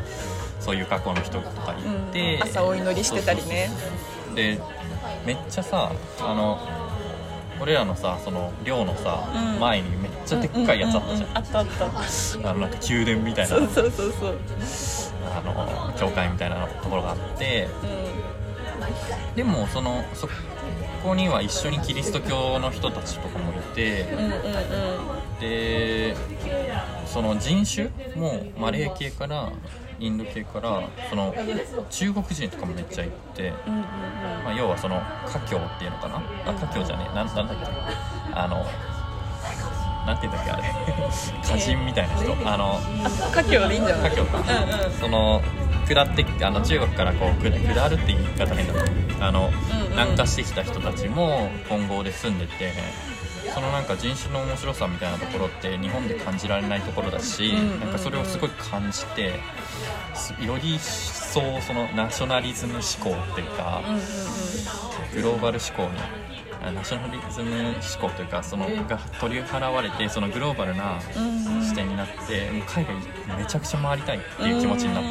[0.59, 2.43] そういう格好の人とかいて、うん。
[2.43, 3.69] 朝お祈りしてたりね。
[4.35, 4.59] で
[5.25, 6.59] めっちゃさあの
[7.59, 9.59] 俺らのさその寮のさ、うん。
[9.59, 11.85] 前にめっちゃでっかいやつあったじゃん,、あったあった。
[12.49, 13.55] あのなんか宮殿みたいな。
[13.55, 14.37] そうそうそうそう。
[15.35, 17.67] あの教会みたいなところがあって。
[19.33, 20.27] うでもそのそ
[21.03, 26.15] こには一緒にキリスト教の人たちとかもいて、んうんうんうんで
[27.05, 29.51] その人種もマレー系から
[29.99, 31.33] インド系からその
[31.89, 33.51] 中国人とかもめっちゃいて、
[34.43, 36.17] まあ、要はその華僑っていうのかな？
[36.45, 37.15] あ華僑じゃねえ。
[37.15, 37.65] なんなんだっけ？
[38.33, 38.65] あの
[40.05, 40.63] なんて言うんだっけあれ。
[41.43, 42.31] 歌人みたいな人。
[42.47, 44.09] あのあ華僑でいいんじゃない？
[44.11, 44.91] 華僑か、うんうん。
[44.99, 45.41] その
[45.87, 49.89] 下ってあの中国からこう下下るって言い方変だと思うあの、うんうん。
[49.91, 52.71] 南下してきた人たちも混合で住んでて
[53.53, 59.33] そのなんか人種の面白さみたいなところって日本で感じられないところだし、なんかそれをすごい感じて
[60.13, 63.81] すより一層そのナショナリズム思考っていうか、
[65.13, 65.99] グローバル思考に
[66.63, 70.99] あナショナリズム思考というかそのが取り払われてそのグローバルな
[71.61, 72.95] 視点になってもう海外
[73.37, 75.09] めちゃくちゃ回りたいっていう気持ちになった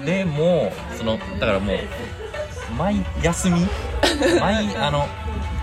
[0.00, 0.04] の。
[0.04, 1.78] でもそのだからもう
[2.76, 3.66] 毎休み
[4.40, 5.06] 毎あの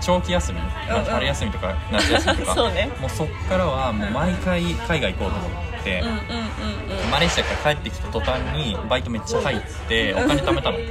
[0.00, 0.58] 長期休み？
[0.58, 0.66] うん
[0.98, 1.04] うん。
[1.04, 2.54] 春休みとか夏休みとか？
[2.58, 2.90] そうね。
[3.00, 7.10] もうそっからはもう毎回海外行こうと思ってうんうんうんうん。
[7.10, 10.78] マレーシアから帰ってきた途端にバイトめっちゃ入ってお金貯めたの。
[10.78, 10.84] うん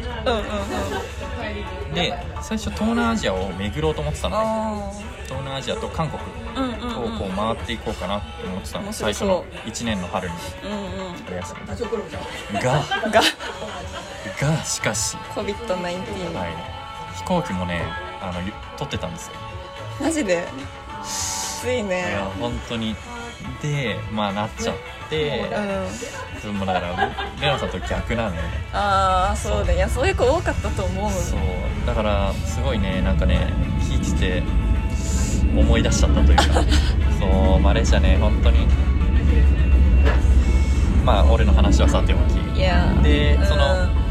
[1.94, 4.94] で最初東南アジアを巡ろうと思ってたの
[5.26, 8.94] 東南アジアと韓国をこう回っていこうかなって思ってたの。
[8.94, 10.36] 最初の1年の春に。
[10.64, 11.14] うんうん。
[11.26, 11.56] 春休
[12.54, 12.60] み。
[12.62, 12.72] が。
[13.10, 13.22] が。
[14.40, 15.18] がしかし。
[15.36, 17.82] COVID-19、はい、飛行機もね
[18.22, 19.34] あのゆ取ってたんですよ。
[20.02, 20.48] マジで？
[21.04, 22.96] きついいねや本当に。
[23.62, 24.76] でまあなっちゃっ
[25.10, 25.50] て
[26.44, 26.54] うん。
[26.56, 26.96] もだから
[27.42, 31.40] レナさんと逆なのよねああそうだいやそういう子多かったと思うそう。
[31.86, 33.52] だからすごいねなんかね
[33.82, 34.44] 聞いてて
[35.58, 36.44] 思い出しちゃったというか。
[37.20, 37.26] そ
[37.58, 38.68] うマレーシアね本当に。
[41.04, 42.18] まあ俺の話はさてお
[42.54, 42.58] き。
[42.58, 43.04] いやうん。
[43.04, 44.09] でそのえー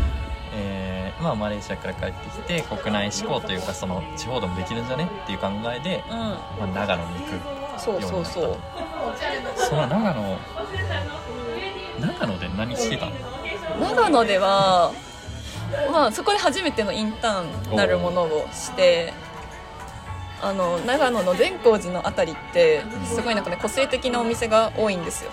[1.20, 6.16] まあ、マレーシアから帰ってきて国内志向というかその地方でもできるんじゃねっていう考えで、うん。
[6.18, 8.56] まあ、長野に行くそうそうそう。
[9.56, 10.38] その長野
[12.00, 13.12] 長野で何してたの？
[13.80, 14.92] 長野では
[15.90, 19.12] まあそこで初めてのインターンなるものをして
[20.40, 25.30] あの長野の善光寺のあたりってすごいなんかね個性的なお店が多いんですよ。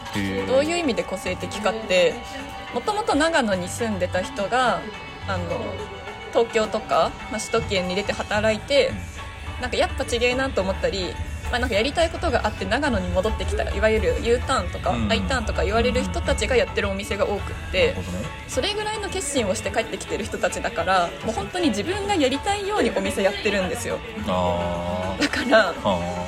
[0.47, 2.15] どういう意味で個性的かって
[2.73, 4.81] もともと長野に住んでた人が
[5.27, 5.43] あの
[6.31, 8.91] 東京とか、まあ、首都圏に出て働いて
[9.61, 11.13] なんかやっぱ違えなと思ったり、
[11.49, 15.11] まあ、なんかやりたいことがあって長野に戻ってきたいわゆる U ターンとかうん。
[15.11, 17.95] I ターンとか言われる人たちがやってるお店が多くって
[18.49, 23.97] それぐらいの決心をして帰ってきてる人たちだからもう本当に自分がやりたいようにお店やってるんですよ。
[24.27, 25.73] あだから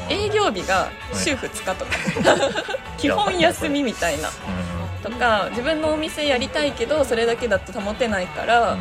[0.10, 1.92] 営業日が週2日とか。
[2.98, 4.30] 基本休みみたいな
[5.10, 8.80] とか自分のお店やりたいけどそれだけだと保てないから、うん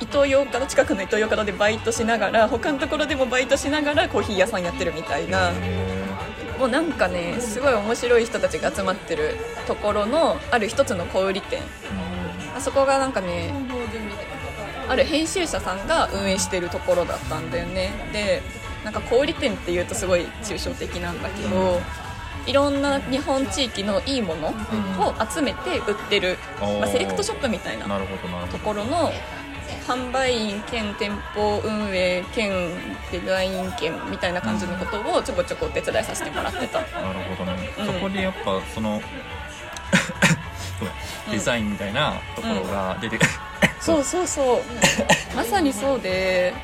[0.00, 5.52] 伊東洋華堂近くの伊東洋華堂でバイトしながら他のところでもバイトしながらコーヒー屋さんやってるみたいな。
[5.52, 9.36] へもうなんかねすごい面白い人たちが集まってる
[9.68, 11.62] ところのある一つの小売店。
[12.56, 13.54] あそこがなんかね
[14.88, 17.92] ある編集者さんが運営してるところだったんだよね。
[18.12, 18.42] で
[18.84, 21.80] なんか小売店っていうとすごい抽象的なんだけど、
[22.46, 27.86] いろんな日本地域のいいものを集めて売ってる、まあ、セレクトショップみたいな。
[27.86, 29.12] とどころの
[29.86, 32.70] 販売員兼店舗運営兼
[33.12, 36.80] デザイン兼みたいな感じのことをちょこちょこお手伝いさせてもらってた。
[36.80, 37.86] なるほどね、うん。
[37.86, 39.02] そこでやっぱその
[41.30, 43.30] デザインみたいなところが出てくる、
[43.80, 44.04] そう。
[44.04, 46.54] そうそうまさにそうで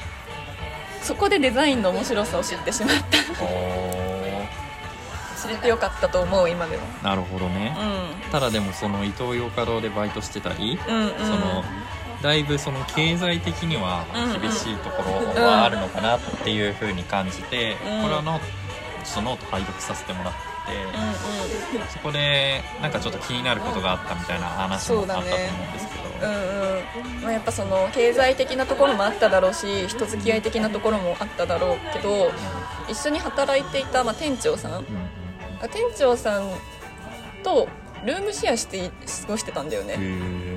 [1.02, 3.44] そこでデザインの面白さを知ってしまった。
[3.44, 4.09] お
[5.40, 6.82] 知れてよかったと思う今でも。
[7.02, 7.76] ーなるほどね、
[8.28, 11.10] うただでもそのイトーヨーカドーでバイトしてたり、んうんうん。
[11.18, 11.64] その
[12.22, 14.40] だいぶその経済的にはうんうん。
[14.40, 15.02] 厳しいとこ
[15.36, 18.02] ろはあるのかなっていうふうに感じて、うん。
[18.02, 18.60] これはノート
[19.04, 27.22] ちょっとノート拝読させてもらって、うんそこでなんかちょっと気になることがあったみたいな話もあったと思うんですけど、うんうんうん。
[27.22, 32.30] まあ、やっぱその経済的なところもあっただろうし人付き合い的なところもあっただろうけど
[32.88, 34.84] 一緒に働いていた、まあ、店長さんうんうん
[35.68, 36.50] 店長さん
[37.42, 37.68] と
[38.04, 39.98] ルームシェアして過ごしてたんだよね。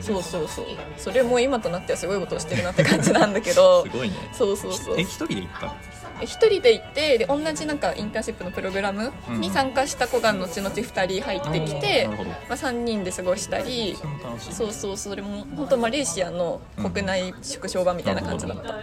[0.01, 0.65] そうそうそう。
[0.97, 3.83] それも今となってはすごいことをしてるなって感じなんだけど。
[3.83, 4.15] すごいね。
[4.31, 4.95] そうそうそう。
[4.97, 5.75] え一人で行った
[6.23, 12.29] の一人で行ってで同じなんかインターンシップのプログラムに参加した子が後々2人入ってきて、なるほど。
[12.29, 13.95] まあ、3人で過ごしたり
[14.39, 18.75] そうそうそれも本当マレーシアの国内縮小版みたいな感じだった、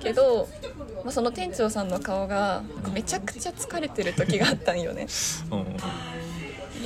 [0.00, 0.48] けど、
[1.04, 5.06] まあ、その店長さんの顔がめちゃくちゃ疲れてる時があったんよね。
[5.50, 5.66] うん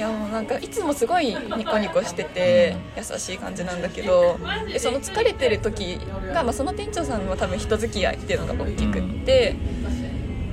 [0.00, 5.98] いやもうなんかいつもすごいニコニコしてて優しい感じなんだけどでその疲れてる時
[6.32, 9.56] が、まあ、その店長さんは多分人付き合いっていうのが大きくって、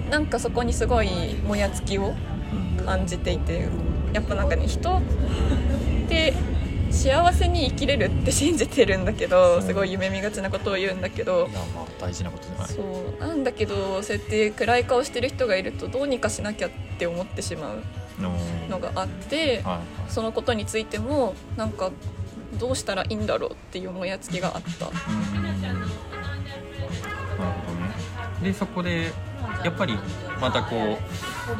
[0.10, 2.14] なんかそこにすごいもやつきを
[2.78, 3.70] うん感じていて
[4.12, 5.02] やっぱなんかね人っ
[6.10, 6.34] て
[6.92, 12.68] 幸せに生きれるって信じてるんだけどすごい夢見がちなことを言うんだけどいやまあ大事なことじゃない。
[12.68, 12.82] そ
[13.18, 13.26] う。
[13.26, 17.84] なんだけどそうやって暗い顔してる人がいるとどうにかしなきゃって思ってしまう
[18.20, 18.36] の
[18.70, 21.92] のがあってはいそのことについてもなんか
[22.60, 24.88] どうしたらいいんだろうっていうもやつきがあった。
[24.88, 24.90] う
[25.40, 25.52] ん。
[25.62, 25.80] なる
[27.38, 28.42] ほどね。
[28.42, 29.12] でそこで
[29.64, 29.98] やっぱり
[30.40, 30.98] またこ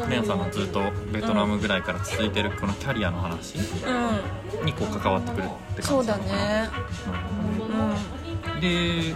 [0.08, 4.66] うレンさんがずっとベトナムぐらいから続いてるこのキャリアの話うん。
[4.66, 6.64] にこう関わってくるって感じなのかな。
[6.64, 9.14] うんで、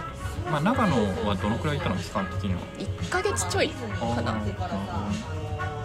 [0.50, 1.96] まあ、長野はどのくらいいたの？
[1.96, 2.60] 期間的には。
[2.78, 4.40] 1ヶ月ちょいかな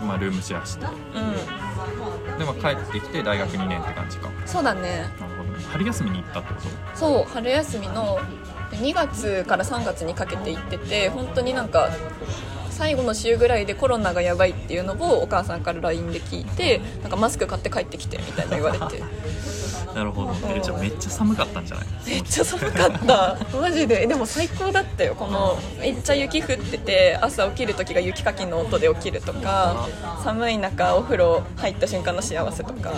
[0.02, 0.86] まあルームシェアして。
[0.86, 0.90] う
[2.40, 4.28] で、まあ、帰ってきて大学2年って感じか。
[4.30, 5.10] んそうだね。
[5.20, 5.66] なるほどね。
[5.72, 6.60] 春休みに行ったってこ
[6.94, 6.98] と？
[6.98, 8.20] そう春休みの
[8.72, 11.90] 2月から3月にかけて行ってて本当になんか
[12.70, 19.02] 最後の週ぐらいでコロナがやばいっていうのをお母さんから LINE で聞いてなんかマスク買って帰ってきてみたいな言われて
[19.98, 20.36] なるほど。
[20.50, 21.86] えじゃあめっちゃ寒かったんじゃない？
[22.06, 23.38] めっちゃ寒かった。
[23.60, 24.06] マジで。
[24.06, 25.16] でも最高だったよ。
[25.16, 29.88] このめっちゃ雪降ってて朝起きる時が雪かきの音で起きるとか
[30.24, 32.94] 寒い中お風呂入った瞬間の幸せとか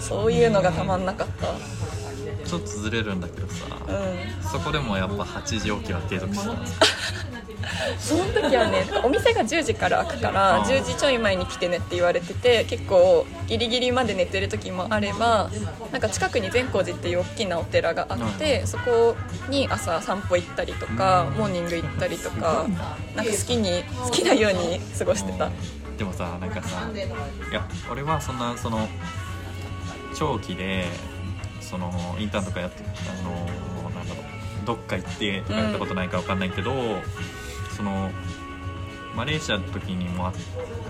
[0.00, 1.46] そういうのがたまんなかった。
[2.44, 3.64] ちょっとずれるんだけどさ。
[3.86, 4.42] うん。
[4.42, 6.52] そこでもやっぱ8時起きは継続してた。
[6.52, 6.74] んです
[7.98, 10.80] その時はねお店が10時から開くからあー。
[10.80, 15.50] 10時ちょい前に来てねって言われてて結構ギリギリまで寝てる時もあれば
[15.92, 19.16] なんか近くに善光寺っていう大きなお寺があってそこ
[19.48, 22.66] に朝散歩行ったりとかモーニング行ったりとか
[23.14, 25.50] なんか好きに好きなように過ごしてた。
[25.96, 28.88] でもさなんかさいや俺はそんなその
[30.16, 30.86] 長期で
[31.60, 36.72] そのインターンとかやってあのなんだろうどっか行ってとかやったことないかわかんないけど、
[37.76, 38.10] その
[39.14, 40.32] マレーシアの時にもあ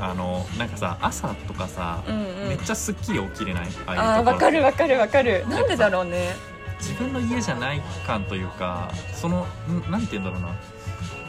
[0.01, 2.49] あのなんかさ朝とかさ、うんうん。
[2.49, 3.69] めっちゃすっきり起きれない？
[3.87, 5.47] ああわかるわかるわかる。
[5.49, 6.35] なんでだろうね。
[6.79, 10.49] 自分の家じゃない感というかそのんなんて言うんだろうな。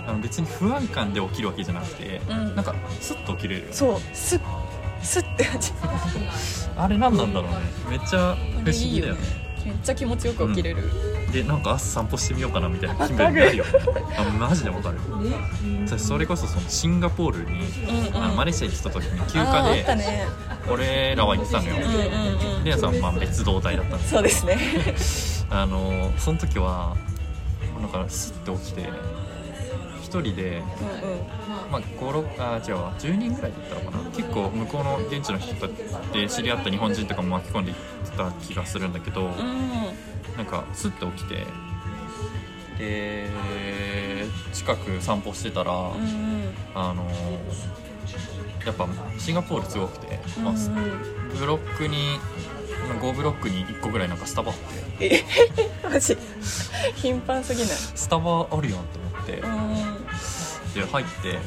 [0.08, 2.56] あの別に不安感で起きるわけじゃなくて、うん。
[2.56, 3.74] なんかスッと起きれるよね。
[3.74, 4.00] そう。
[4.14, 4.42] スッ
[5.02, 5.46] スッって。
[5.46, 5.72] 感 じ
[6.78, 7.58] あれ何なんだろうね。
[7.90, 10.84] めっちゃ不思議だよねめっちゃ気持ちよく起きれる、
[11.32, 13.64] でなんか朝散歩してみようかなみたいな気分になるよ。
[13.64, 13.72] ね
[14.18, 15.00] あマジでわかる。
[15.88, 18.24] 私それこそそのシンガポールに、うんうん。
[18.24, 20.28] あのマレーシアに来た時に休暇でね。
[20.70, 24.58] 俺らは行ってたのよ、うんうんうんレアさんはまあ別動隊だったんですそうですね。
[25.56, 26.96] あのその時は
[27.80, 28.90] なんかスッて起きて
[30.06, 30.62] 一人で、
[31.72, 32.94] まあ、56あ違うわ。
[33.00, 34.04] 10人ぐらいだったのかな。
[34.12, 35.56] 結構向こうの現地の人
[36.14, 37.78] で知り合った日本人とかも巻き込んでいっ
[38.16, 39.32] た気がするんだけど、うん。
[40.38, 41.44] なんかスッて起きて
[42.78, 43.30] で
[44.54, 46.54] 近く散歩してたら、うんうん。
[46.76, 47.04] あの
[48.64, 48.88] やっぱ
[49.18, 52.20] シンガポールすごくて、まあうんブロックに
[53.02, 54.58] 5ブロックに1個ぐらいなんかスタバあっ
[55.00, 55.06] て。
[55.16, 55.24] え
[55.84, 56.16] マジ？
[56.96, 57.70] 頻繁すぎない？
[57.70, 60.06] スタバあるやんと思ってうん。
[60.74, 61.40] で入って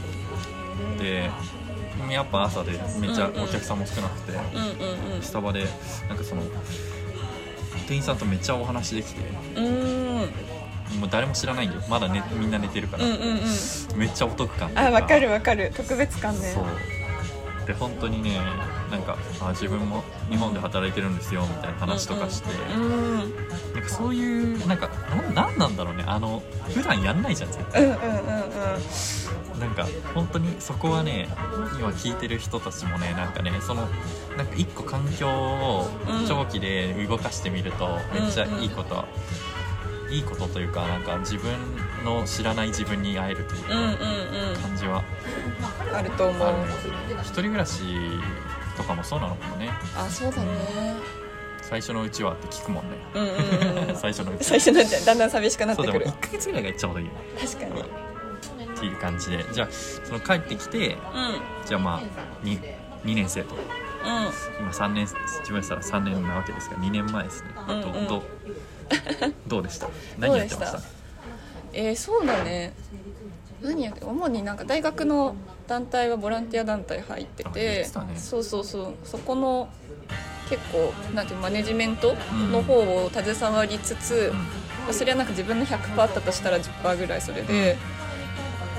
[1.02, 1.30] で
[2.10, 5.66] やっぱ朝でめっちゃお客さんも少なくて、うんうんスタバで
[6.08, 6.42] なんかその
[7.86, 9.20] 店員さんとめっちゃお話できて
[10.98, 11.82] もう誰も知らないんだよ。
[11.88, 13.98] まだ、ね、みんな寝てるから、うんうんうん。
[13.98, 15.72] めっちゃお得感あわかるわかる。
[15.76, 16.64] 特別感ねそう
[17.68, 18.40] で本当にね
[18.90, 23.34] なんかあ自分も日本で働いてるんですよみたいな話とかして、うんうん
[23.74, 24.88] なんかそういうなんか
[25.34, 26.02] なんなんだろうね。
[26.06, 26.42] あの
[26.74, 27.84] 普段やんないじゃん絶対。
[27.84, 29.60] うんうんうんうん。
[29.60, 31.28] なんか本当にそこはね
[31.78, 33.86] 今聞いてる人たちもねなんかねその
[34.36, 36.26] なんか一個環境をうん。
[36.26, 39.04] 長期で動かしてみるとめっちゃいいこと、
[40.10, 41.52] いいことというかなんか自分
[42.04, 45.02] の知らない自分に会えるといううんうん感じは。
[45.90, 46.48] うんあると思う。
[47.22, 47.82] 一人暮らし
[48.76, 49.70] とかもそうなのかもね。
[49.96, 50.94] あそうだね。
[51.62, 52.96] 最初のうちはって聞くもんね。
[53.14, 53.26] うんう
[53.84, 54.44] んうん 最初のうち。
[54.44, 56.06] 最初のうちはだんだん寂しくなってくる。
[56.06, 57.80] 1ヶ月ぐらいがちょうどいいよ確かに。
[57.80, 59.44] っていう感じで。
[59.52, 60.96] じゃあその帰ってきてうん。
[61.66, 62.60] じゃあまあ 2,
[63.04, 63.54] 2年生と。
[63.54, 63.60] うん。
[64.60, 68.06] 今3年自分でしたら3年なわけですが2年前ですね、うんうん。
[68.06, 68.22] どど
[69.46, 69.88] どうでした？
[70.18, 70.80] 何やってました？
[71.72, 72.72] えー、そうだね。
[73.62, 75.34] 何やって主になんか大学の
[75.66, 77.84] 団体はボランティア団体入っててね。
[78.16, 78.94] そうそうそう。
[79.04, 79.68] そこの
[80.48, 82.14] 結構なんていうマネジメント
[82.50, 84.32] の方を携わりつつ、
[84.90, 87.76] それはなんか自分の100%あったとしたら10%ぐらいそれで、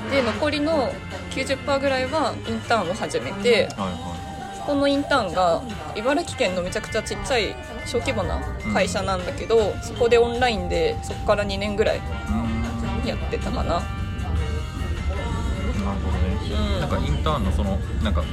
[0.09, 0.91] で残りの
[1.31, 4.15] 90%ぐらいはインターンを始めてはいは
[4.57, 5.61] そこのインターンが
[5.95, 8.39] 茨城県のめちゃくちゃちっちゃい小規模な
[8.73, 12.01] 会社なんだけど、そこでオンラインでそこから2年ぐらい
[13.10, 13.64] やってたかな？
[13.64, 13.84] なる
[16.01, 16.80] ほどね、うん。
[16.82, 18.24] なんかインターンのそのなんか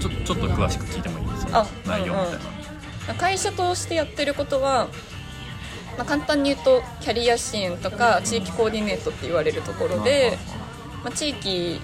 [0.00, 1.38] ちょちょっと詳しく聞いてもいい？
[1.38, 2.32] そのあ内容みたい
[3.08, 4.88] な、会社としてやってることは、
[5.96, 10.38] まあ、簡単に言うとキャリア支援とか地域コーディネートって言われるところで、
[11.02, 11.80] まあ、地域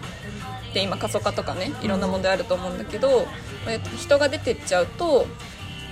[0.70, 3.26] って今過疎化とかねいろんな問題あると思うんだけど、
[3.68, 5.26] えっと人が出てっちゃうと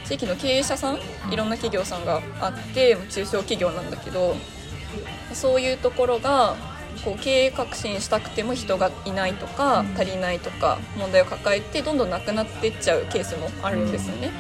[0.05, 0.99] 地域の経営者さん。
[1.31, 4.35] いろんな企業さんがあって中小企業なんだけど
[5.35, 6.57] そういうところが
[7.05, 14.31] こう経営革新したくても人がいないとか足りないとか問題を抱えてどんどんなくなっていっちゃうケースもあるんですよね。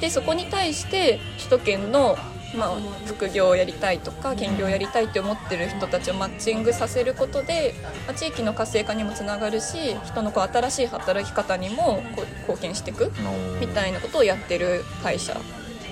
[0.00, 2.16] でそこに対して首都圏の、
[2.56, 7.74] まあ、副業をやりたいとか兼業をやりたいって思ってる人たちをマッチングさせることで、
[8.06, 13.12] まあ、地域の活性化にもつながるし人のこう新しい働き方にもこう貢献していく
[13.60, 15.36] みたいいなことをやってる会社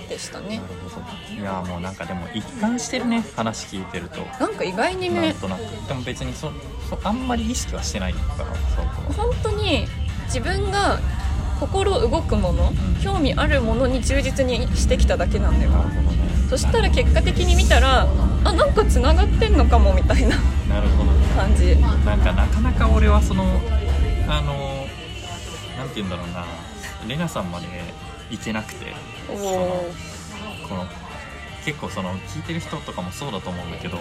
[0.08, 0.56] でしたね。
[0.56, 1.06] なるほど。
[1.34, 4.20] いやもうなんかでも一貫してるね話聞いてると。
[4.40, 5.60] なんか意外になんねとなく。
[5.86, 6.50] でも別にそ
[6.88, 9.14] そあんまり意識はしてないからそう。
[9.14, 9.86] 本当に
[10.24, 10.98] 自分が
[11.60, 15.70] 心動くもの興味あるものに忠実にしてきただけなんだよ。
[15.70, 16.18] なるほどね。
[16.48, 18.08] そしたら結果的に見たら
[18.44, 20.36] あなんかつながってんのかもみたいな。
[20.68, 21.26] なるほどね。
[21.36, 21.76] 感じ。
[21.76, 23.44] なんかなかなか俺はその
[24.28, 24.86] あの
[25.76, 26.44] なんて言うんだろうな。
[27.06, 27.66] レナさんまで
[28.30, 28.92] 行けなくて
[29.32, 30.86] おそのおこの
[31.64, 33.98] 結構その聞いてる人とかもそうだと思うんだけど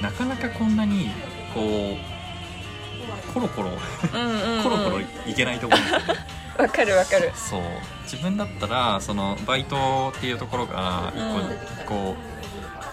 [0.00, 1.10] なかなかこんなに
[1.54, 3.70] こうコロコロ
[4.14, 7.32] うんうん、うん、コロコロいけないところなんですよねわかるわかる。
[7.34, 7.62] そう。
[8.04, 12.16] 自分だったらそのバイトっていうところが一個、こ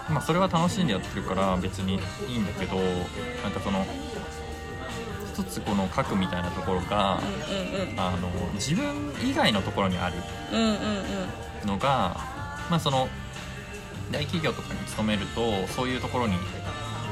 [0.09, 3.85] うまあそれは楽しんでやってるから別にいいんだけどなんかその
[5.37, 7.19] 一つこの書くみたいなところが
[7.95, 10.15] あの自分以外のところにある
[11.63, 12.17] のが
[12.71, 13.07] まあその
[14.09, 16.33] 大企業とかに勤めるとそういうところに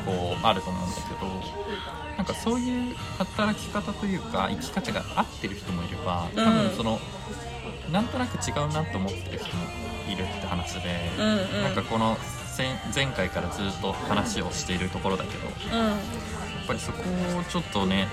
[0.07, 6.99] こうあると思うんだけどなんかそういう働き方というか生き方が合ってる人もいれば多分その、
[7.91, 9.65] なんとなく違うなと思ってる人も
[10.09, 12.17] いるって話で、うなんかこの
[12.57, 15.97] 前前回からずっと話をしているところだけどやうんっ
[16.67, 16.99] ぱりそこ
[17.39, 18.07] をちょっとね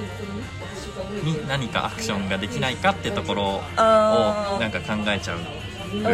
[1.25, 5.43] に何かアクションができないかってところをあなんか考えちゃうあ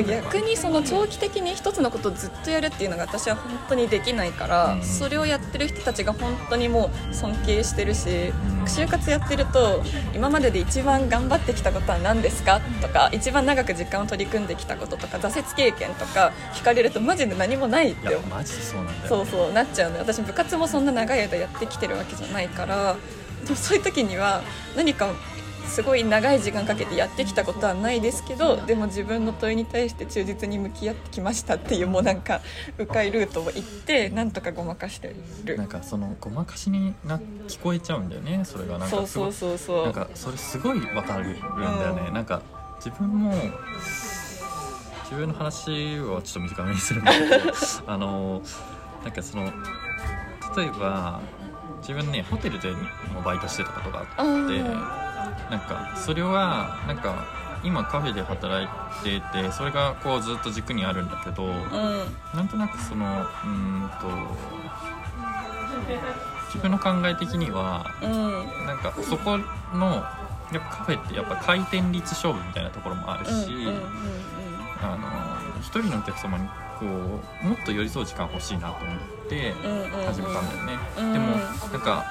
[0.07, 4.83] 逆にその長期的に一つのことをずっとやるっていうのが私は本当にできないから、うん。
[4.83, 8.65] それをやってる人たちが本当にもう尊敬してるし、ん。
[8.65, 9.83] 就活やってると
[10.15, 12.61] 今までで一番頑張ってきたことは何ですか？
[12.83, 19.99] とか一番長く時間を取り組んできたこととか挫折経験とか聞かれるとマジで何もないっいてやマジでそうなんだよ、そうそうなっちゃうの。
[19.99, 22.97] よ私部活もそんな長い間やってきてるわけじゃないから
[23.45, 24.43] でもそういう時には
[24.77, 25.09] 何か
[25.69, 32.41] すごい長い時間かけてやってきたことはないですけどでも自分の問いに対して忠実に向き合ってきましたっていうもうなんか
[32.79, 35.15] 迂回ルートを行ってなんとかごまかして
[35.45, 35.57] る。
[35.57, 38.79] なんかそのごまかしにな聞こえちゃうんだよねそれが。
[38.79, 39.85] なんそうそうそうそう。
[39.85, 42.15] なんかそれすごいわかるんだよね、うん。
[42.15, 42.43] なんか
[42.79, 43.35] 自分も
[45.05, 47.53] 自分の話をちょっと短めにするんだけど
[47.87, 48.43] あの
[49.03, 49.45] なんかその
[50.57, 51.21] 例えば
[51.81, 55.08] 自分ねホテルでもバイトしてたことがあってあ
[55.51, 57.25] なんかそれはなんか
[57.65, 58.69] 今カフェで働い
[59.03, 61.53] ていてそれがこうずっと軸にあるんだけど、うん。
[62.35, 64.07] なんとなくそのうーんと
[66.47, 68.67] 自分の考え的にはうん。
[68.67, 69.39] なんかそこ
[69.75, 70.05] の
[70.53, 73.83] やっぱカフェってやっぱ回転率勝負みたいなところもあるし、うんうんうん。
[74.81, 76.49] あの一人のお客様に
[76.79, 78.99] こうもっと寄り添う時間欲しいなと思っ
[79.29, 79.53] て
[80.07, 81.13] 始めたんだよね、うん。
[81.13, 81.27] でも
[81.73, 82.05] なんか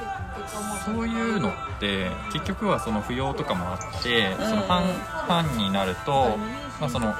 [0.86, 4.96] そういうのって結局はその扶養とかもあってそのファン,、うんうん
[5.28, 6.38] ファンになると、
[6.80, 7.14] まあその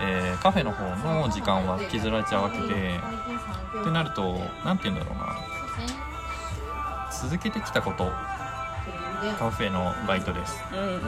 [0.00, 3.00] えーカフェの方の時間は削られちゃうわけで
[3.80, 5.36] ってなると何て言うんだろうな。
[7.10, 8.10] 続けてきたこと。
[9.38, 10.62] カフェのバイトです。
[10.72, 10.98] うんうん。
[10.98, 11.00] っ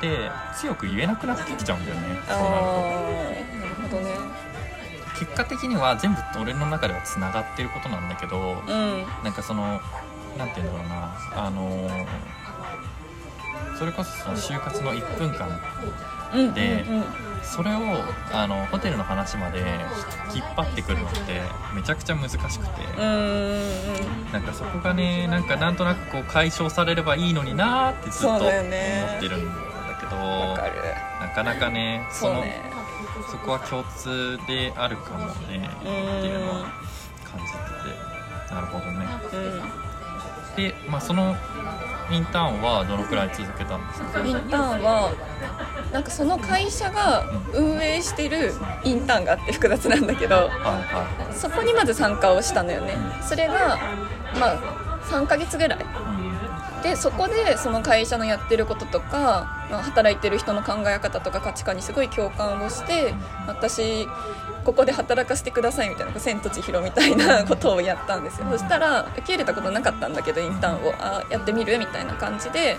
[0.00, 2.20] て強く言えなくなってきちゃうんだよね。
[2.28, 2.60] そうなると。
[2.60, 2.98] ああ
[3.58, 4.47] なるほどね
[5.18, 9.04] 結果的には全部俺の中ではつながってることなんだけどうん。
[9.24, 9.80] なんかその
[10.36, 11.16] なんて言うんだろうな
[11.46, 12.06] あのー
[13.78, 15.48] それこそその就活の1分間
[16.34, 17.04] うんでうんうん。
[17.42, 17.78] それを
[18.32, 19.60] あのホテルの話まで
[20.34, 21.40] 引っ張ってくるのって
[21.74, 30.72] めちゃくちゃ難しくて、うんうんなんかそこがねなんかなんとなくこう解消されればいいのになーってずっと思ってるんだけどわかる。
[31.20, 32.44] なかなかねその
[33.30, 35.86] そこは共通であるかもねって
[36.26, 36.72] いうのは
[37.24, 37.58] 感じて
[38.48, 39.06] てなるほどね。
[39.32, 40.56] うん。
[40.56, 41.36] で、まあ、その
[42.10, 44.24] インターンはどのくらい続けたんですか？
[44.24, 45.12] インターンは
[45.92, 48.52] なんかその会社が運営してる
[48.82, 52.96] インターンがあって複雑なんだけどはいはそこにまず参加をしたのよね。
[53.22, 53.78] それが
[54.40, 55.78] まあ3ヶ月ぐらい
[56.82, 63.14] でそこでその会社のやってることとか、まあ、働いてる人の考え方とか価値観にすごい共感をして
[63.46, 64.06] 私
[64.64, 68.46] ここで働かせてくださいみたいな千と千尋みたいなことをやったんですよ。
[68.50, 70.94] そしたら受け入れたことなかったんだけどインターンを。
[70.98, 72.76] あやってみるみたいな感じで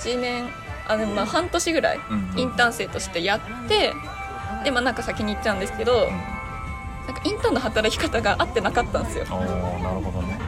[0.00, 0.48] 1年
[0.88, 3.94] あでもまあ半年ぐらいうんインターン生としてやって
[4.64, 6.08] でまあなんか先に行っちゃうんですけど
[7.06, 9.24] なんかインターンの働き方が合ってなかったんですよ。
[9.24, 10.38] なるほどね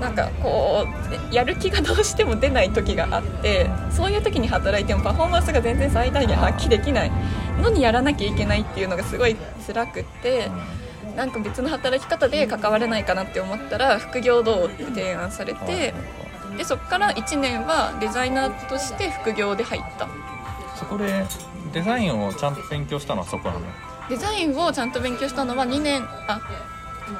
[0.00, 0.86] なんかこ
[1.30, 7.12] うやる気がどうしても出ない時があってそういう時に働いてもパフォーマンスが全然最大限発揮できない
[7.60, 9.36] のにやらなきゃいけないっていうのがすごい
[9.66, 10.50] 辛くって
[11.16, 15.92] なんか別の働き方で関われないかなって思ったら副業どうって提案されて
[16.56, 20.08] でそこから1年はデザイナーとして副業で入った。
[20.76, 21.26] そこで
[21.72, 23.60] デザインをちゃんと勉強したのはそこなの？
[24.08, 26.40] デザインをちゃんと勉強したのは2年あ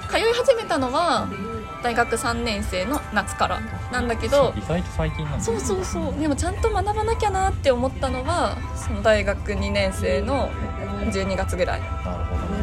[0.09, 1.29] 通い始めたのは
[1.83, 3.61] 大学3年生の夏から
[3.93, 6.19] なんだけど意外と最近なんだそうそうそう。
[6.19, 10.51] でもちゃんと学ばなきゃなって思ったのはその大学2年生の
[11.13, 11.81] 12月ぐらい。
[11.81, 11.87] な
[12.19, 12.59] るほどね。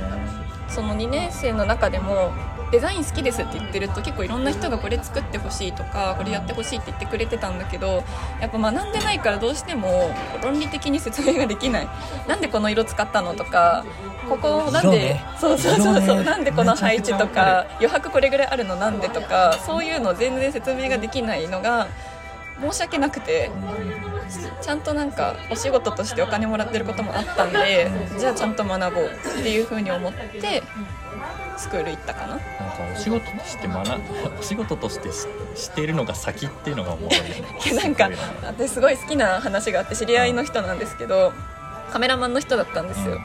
[0.68, 2.34] その2年生の中でも
[2.72, 8.04] デザイン好きですって言ってると結構いろんな人がこれ作ってほしいとかこれやってほしいって言ってくれてたんだけど
[8.42, 10.10] やっぱ学んでないからどうしても
[10.44, 11.88] 論理的に説明ができない。
[12.28, 13.86] なんでこの色使ったのとか
[14.28, 15.26] ここなんで、色ね。
[15.40, 16.24] そうそうそうそう、色ね。
[16.24, 21.88] なんでこの配置とか余白これぐらいあるのなんでとかそういうの全然説明ができないのが
[22.62, 23.52] 申し訳なくて
[24.62, 30.64] ちゃんとなんかお仕事としてお金もらってることもあったんでじゃあちゃんと学ぼうっていうふうに思って
[31.58, 32.28] スクール行ったかな？
[32.28, 32.44] なんか
[32.94, 33.78] お仕事として学
[34.40, 37.34] お仕事としてししているのが先っていうのがおもろいよね。
[37.66, 38.10] い やなんか
[38.44, 41.34] 私すごい好きな話があって知り合いの人なんですけど
[41.92, 43.22] カメラマンの人だったんですよ、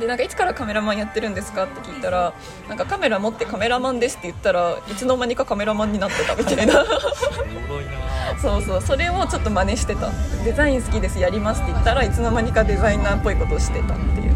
[0.00, 2.32] でなんかいつからカメラマンやってるんですかって聞いたら
[2.68, 6.84] なんかカメラ持ってカメラマンですって言ったらいつの間にかカメラマンになってたみたいな。
[8.40, 8.82] そうそう。
[8.82, 10.10] それをちょっと真似してた。
[10.44, 14.34] デザイン好きですやりますって言ったらいつの間にかデザイナーっぽいことをしてたっていう、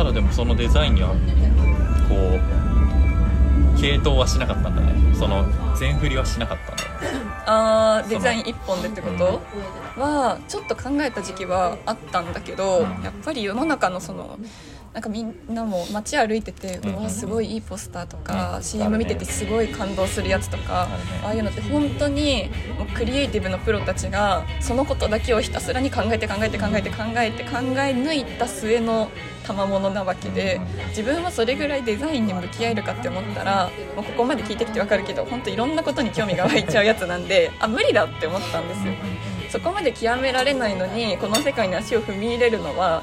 [0.00, 1.14] ただでもそのデザインにはこ
[3.76, 5.14] う系統はしなかったんだね。
[5.14, 5.44] その
[5.76, 7.20] 全振りはしなかったんだね。
[7.44, 9.42] あーデザイン1本でってこと？
[10.00, 12.84] はちょっと考えた時期はあったんだけどうん。
[13.04, 14.38] やっぱり世の中のその
[14.92, 20.92] なんかみんなも街歩いてて、うわすごいいいポスターとか、うん CM 見ててすごい感動するやつとか、ね。
[21.22, 29.10] ああいうのって本当にもうクリエイティブのプロたちがそのことだけをひたすらに考えて考えて考えて考えて考え抜いた末の
[29.46, 38.92] 賜物なわけで自分はそれぐらいデザインに向き合えるかって思ったらもうここまで聞いてきてわかるけど本当いろんなことに興味が湧いちゃうやつなんで あ無理だって思ったんですよ。
[39.50, 43.02] そこまで極められないのにこの世界に足を踏み入れるのは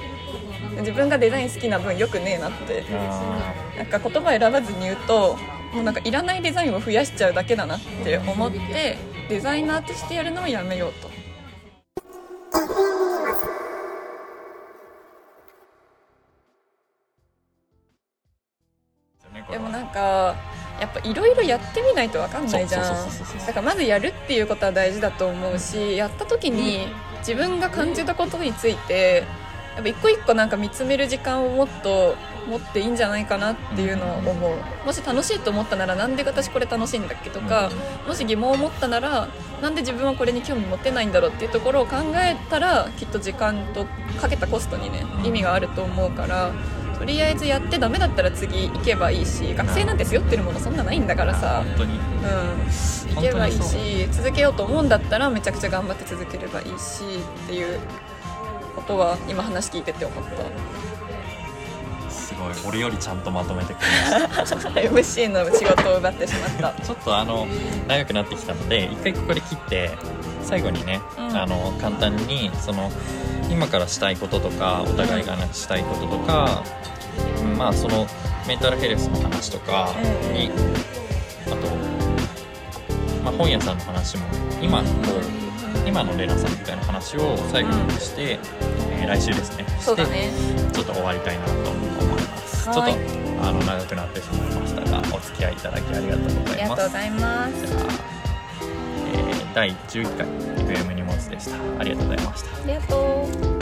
[0.80, 2.84] 自分がデザイン好きな分よくねえなって。
[2.92, 5.38] あなんか言葉選ばずに言うと
[5.74, 8.98] もうなんかいらないデザインを増やしちゃうだけだなって思って
[9.30, 11.10] デザイナーとしてやるのはやめようと。
[19.52, 20.36] でもなんか
[20.80, 22.84] やっぱいろいろやってみないと分かんないじゃん。
[23.46, 26.88] だからまずやるっていうことは大事だと思うしやった時に
[27.20, 29.24] 自分が感じたことについて
[29.78, 32.16] やっぱ一個一個なんか見つめる時間をもっと
[32.50, 34.86] 持っていいんじゃないかなっていうのを思う。
[34.86, 37.70] もし楽しいと思ったならなんで私これ楽しいんだっけとか
[38.08, 39.28] もし疑問を持ったなら
[39.62, 43.86] なんで自分はこれに興味持てないんだろうっていうところを考えたらきっと時間と
[44.20, 46.52] かけたコストにね意味があると思うから
[46.98, 51.64] とりあえずやってダメだったら次行けばいいし学生なんて背負ってるものそんなないんだからさ。
[51.64, 51.94] 本当に。
[51.94, 53.16] うん。
[53.16, 57.04] 行けばいいし続けようと思うんだったらめちゃくちゃ頑張って続ければいいし
[57.46, 57.80] っていう
[58.88, 62.10] ことは今話聞いてて思った。
[62.10, 62.54] すごい。
[62.70, 64.70] 俺よりちゃんとまとめてくれました。
[64.80, 66.82] MC の仕事を奪ってしまった。
[66.82, 67.46] ちょっとあの
[67.88, 69.92] 長くなってきたので一回ここで切って
[70.42, 71.36] 最後にね、うん。
[71.36, 72.90] あの簡単にその
[73.52, 76.64] 今からしたいこととかお互いがしたいこととか、
[77.42, 78.08] うんまあその
[78.48, 79.94] メンタルヘルスの話とか
[80.32, 80.50] に、
[81.48, 81.56] あと、
[83.24, 84.24] まあ、本屋さんの話も
[84.62, 84.86] 今こ
[85.44, 85.47] う
[85.88, 88.40] 今のレナさんみたいな話を最後にして、
[88.92, 90.30] えー来週ですねしてそうだね
[90.74, 91.74] ちょっと終わりたいなと思い
[92.22, 92.66] ます。
[92.66, 93.00] ちょっはいと
[93.48, 96.92] あの長くなってしまいましたがお付き合いいただきありがとうごあざいますりがとうご。
[96.92, 97.84] ざいますじゃあ
[99.16, 100.28] えー第11回
[100.66, 101.80] FM 荷物でした。
[101.80, 102.58] ありがとうございました。
[102.58, 103.57] ありがとう